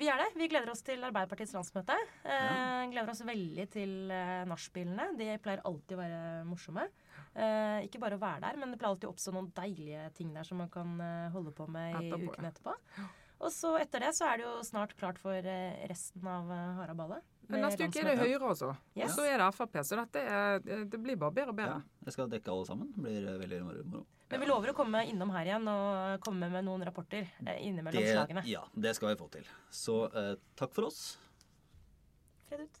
Vi 0.00 0.08
er 0.08 0.16
det. 0.16 0.30
Vi 0.38 0.48
gleder 0.48 0.70
oss 0.72 0.80
til 0.82 1.02
Arbeiderpartiets 1.04 1.52
landsmøte. 1.52 1.96
Ja. 2.24 2.86
gleder 2.90 3.10
oss 3.12 3.20
veldig 3.20 3.66
til 3.70 4.10
eh, 4.10 4.44
nachspielene. 4.48 5.10
De 5.18 5.26
pleier 5.44 5.60
alltid 5.68 5.96
å 5.96 6.00
være 6.00 6.20
morsomme. 6.48 6.86
Eh, 7.36 7.84
ikke 7.86 8.00
bare 8.00 8.16
å 8.16 8.22
være 8.22 8.40
der, 8.46 8.56
men 8.58 8.72
det 8.72 8.78
pleier 8.80 8.94
alltid 8.94 9.10
å 9.10 9.12
oppstå 9.12 9.34
noen 9.36 9.50
deilige 9.54 10.06
ting 10.16 10.32
der 10.34 10.46
som 10.48 10.58
man 10.62 10.70
kan 10.72 10.94
eh, 11.04 11.28
holde 11.34 11.52
på 11.52 11.66
med 11.70 11.92
i 11.92 12.08
Etterpå, 12.08 12.32
uken 12.32 12.48
etterpå. 12.48 12.74
Og 13.40 13.52
så 13.54 13.74
etter 13.80 14.02
det 14.04 14.14
så 14.16 14.26
er 14.28 14.40
det 14.40 14.44
jo 14.48 14.54
snart 14.66 14.96
klart 15.00 15.20
for 15.20 15.36
eh, 15.36 15.84
resten 15.88 16.26
av 16.28 16.50
eh, 16.50 16.72
Haraballet. 16.80 17.22
Neste 17.50 17.86
uke 17.88 18.02
er 18.02 18.10
det. 18.12 18.16
Høyre, 18.20 18.50
altså. 18.52 18.72
Yes. 18.94 19.10
Og 19.10 19.16
så 19.18 19.26
er 19.26 19.40
det 19.42 19.50
Frp. 19.56 19.78
Så 19.84 19.98
dette 19.98 20.22
er, 20.22 20.60
det 20.64 21.00
blir 21.02 21.18
bare 21.18 21.34
bedre 21.34 21.52
og 21.54 21.58
bedre. 21.60 21.78
Ja, 21.80 22.04
jeg 22.06 22.16
skal 22.16 22.30
dekke 22.30 22.52
alle 22.54 22.66
sammen. 22.68 22.90
Det 22.96 23.04
blir 23.04 23.28
eh, 23.34 23.38
veldig 23.44 23.60
moro. 23.68 24.02
Men 24.30 24.40
vi 24.40 24.46
lover 24.46 24.70
å 24.70 24.76
komme 24.78 25.02
innom 25.10 25.30
her 25.34 25.48
igjen 25.48 25.66
og 25.72 26.20
komme 26.24 26.48
med 26.52 26.64
noen 26.66 26.84
rapporter 26.86 27.24
eh, 27.46 27.56
innimellom 27.66 27.98
Det, 28.02 28.12
slagene. 28.14 28.44
ja, 28.46 28.62
det 28.74 28.92
skal 28.98 29.10
vi 29.12 29.18
få 29.18 29.26
til. 29.34 29.48
Så 29.74 29.96
eh, 30.14 30.34
takk 30.60 30.74
for 30.76 30.86
oss. 30.90 31.00
Fred 32.48 32.62
ut. 32.66 32.79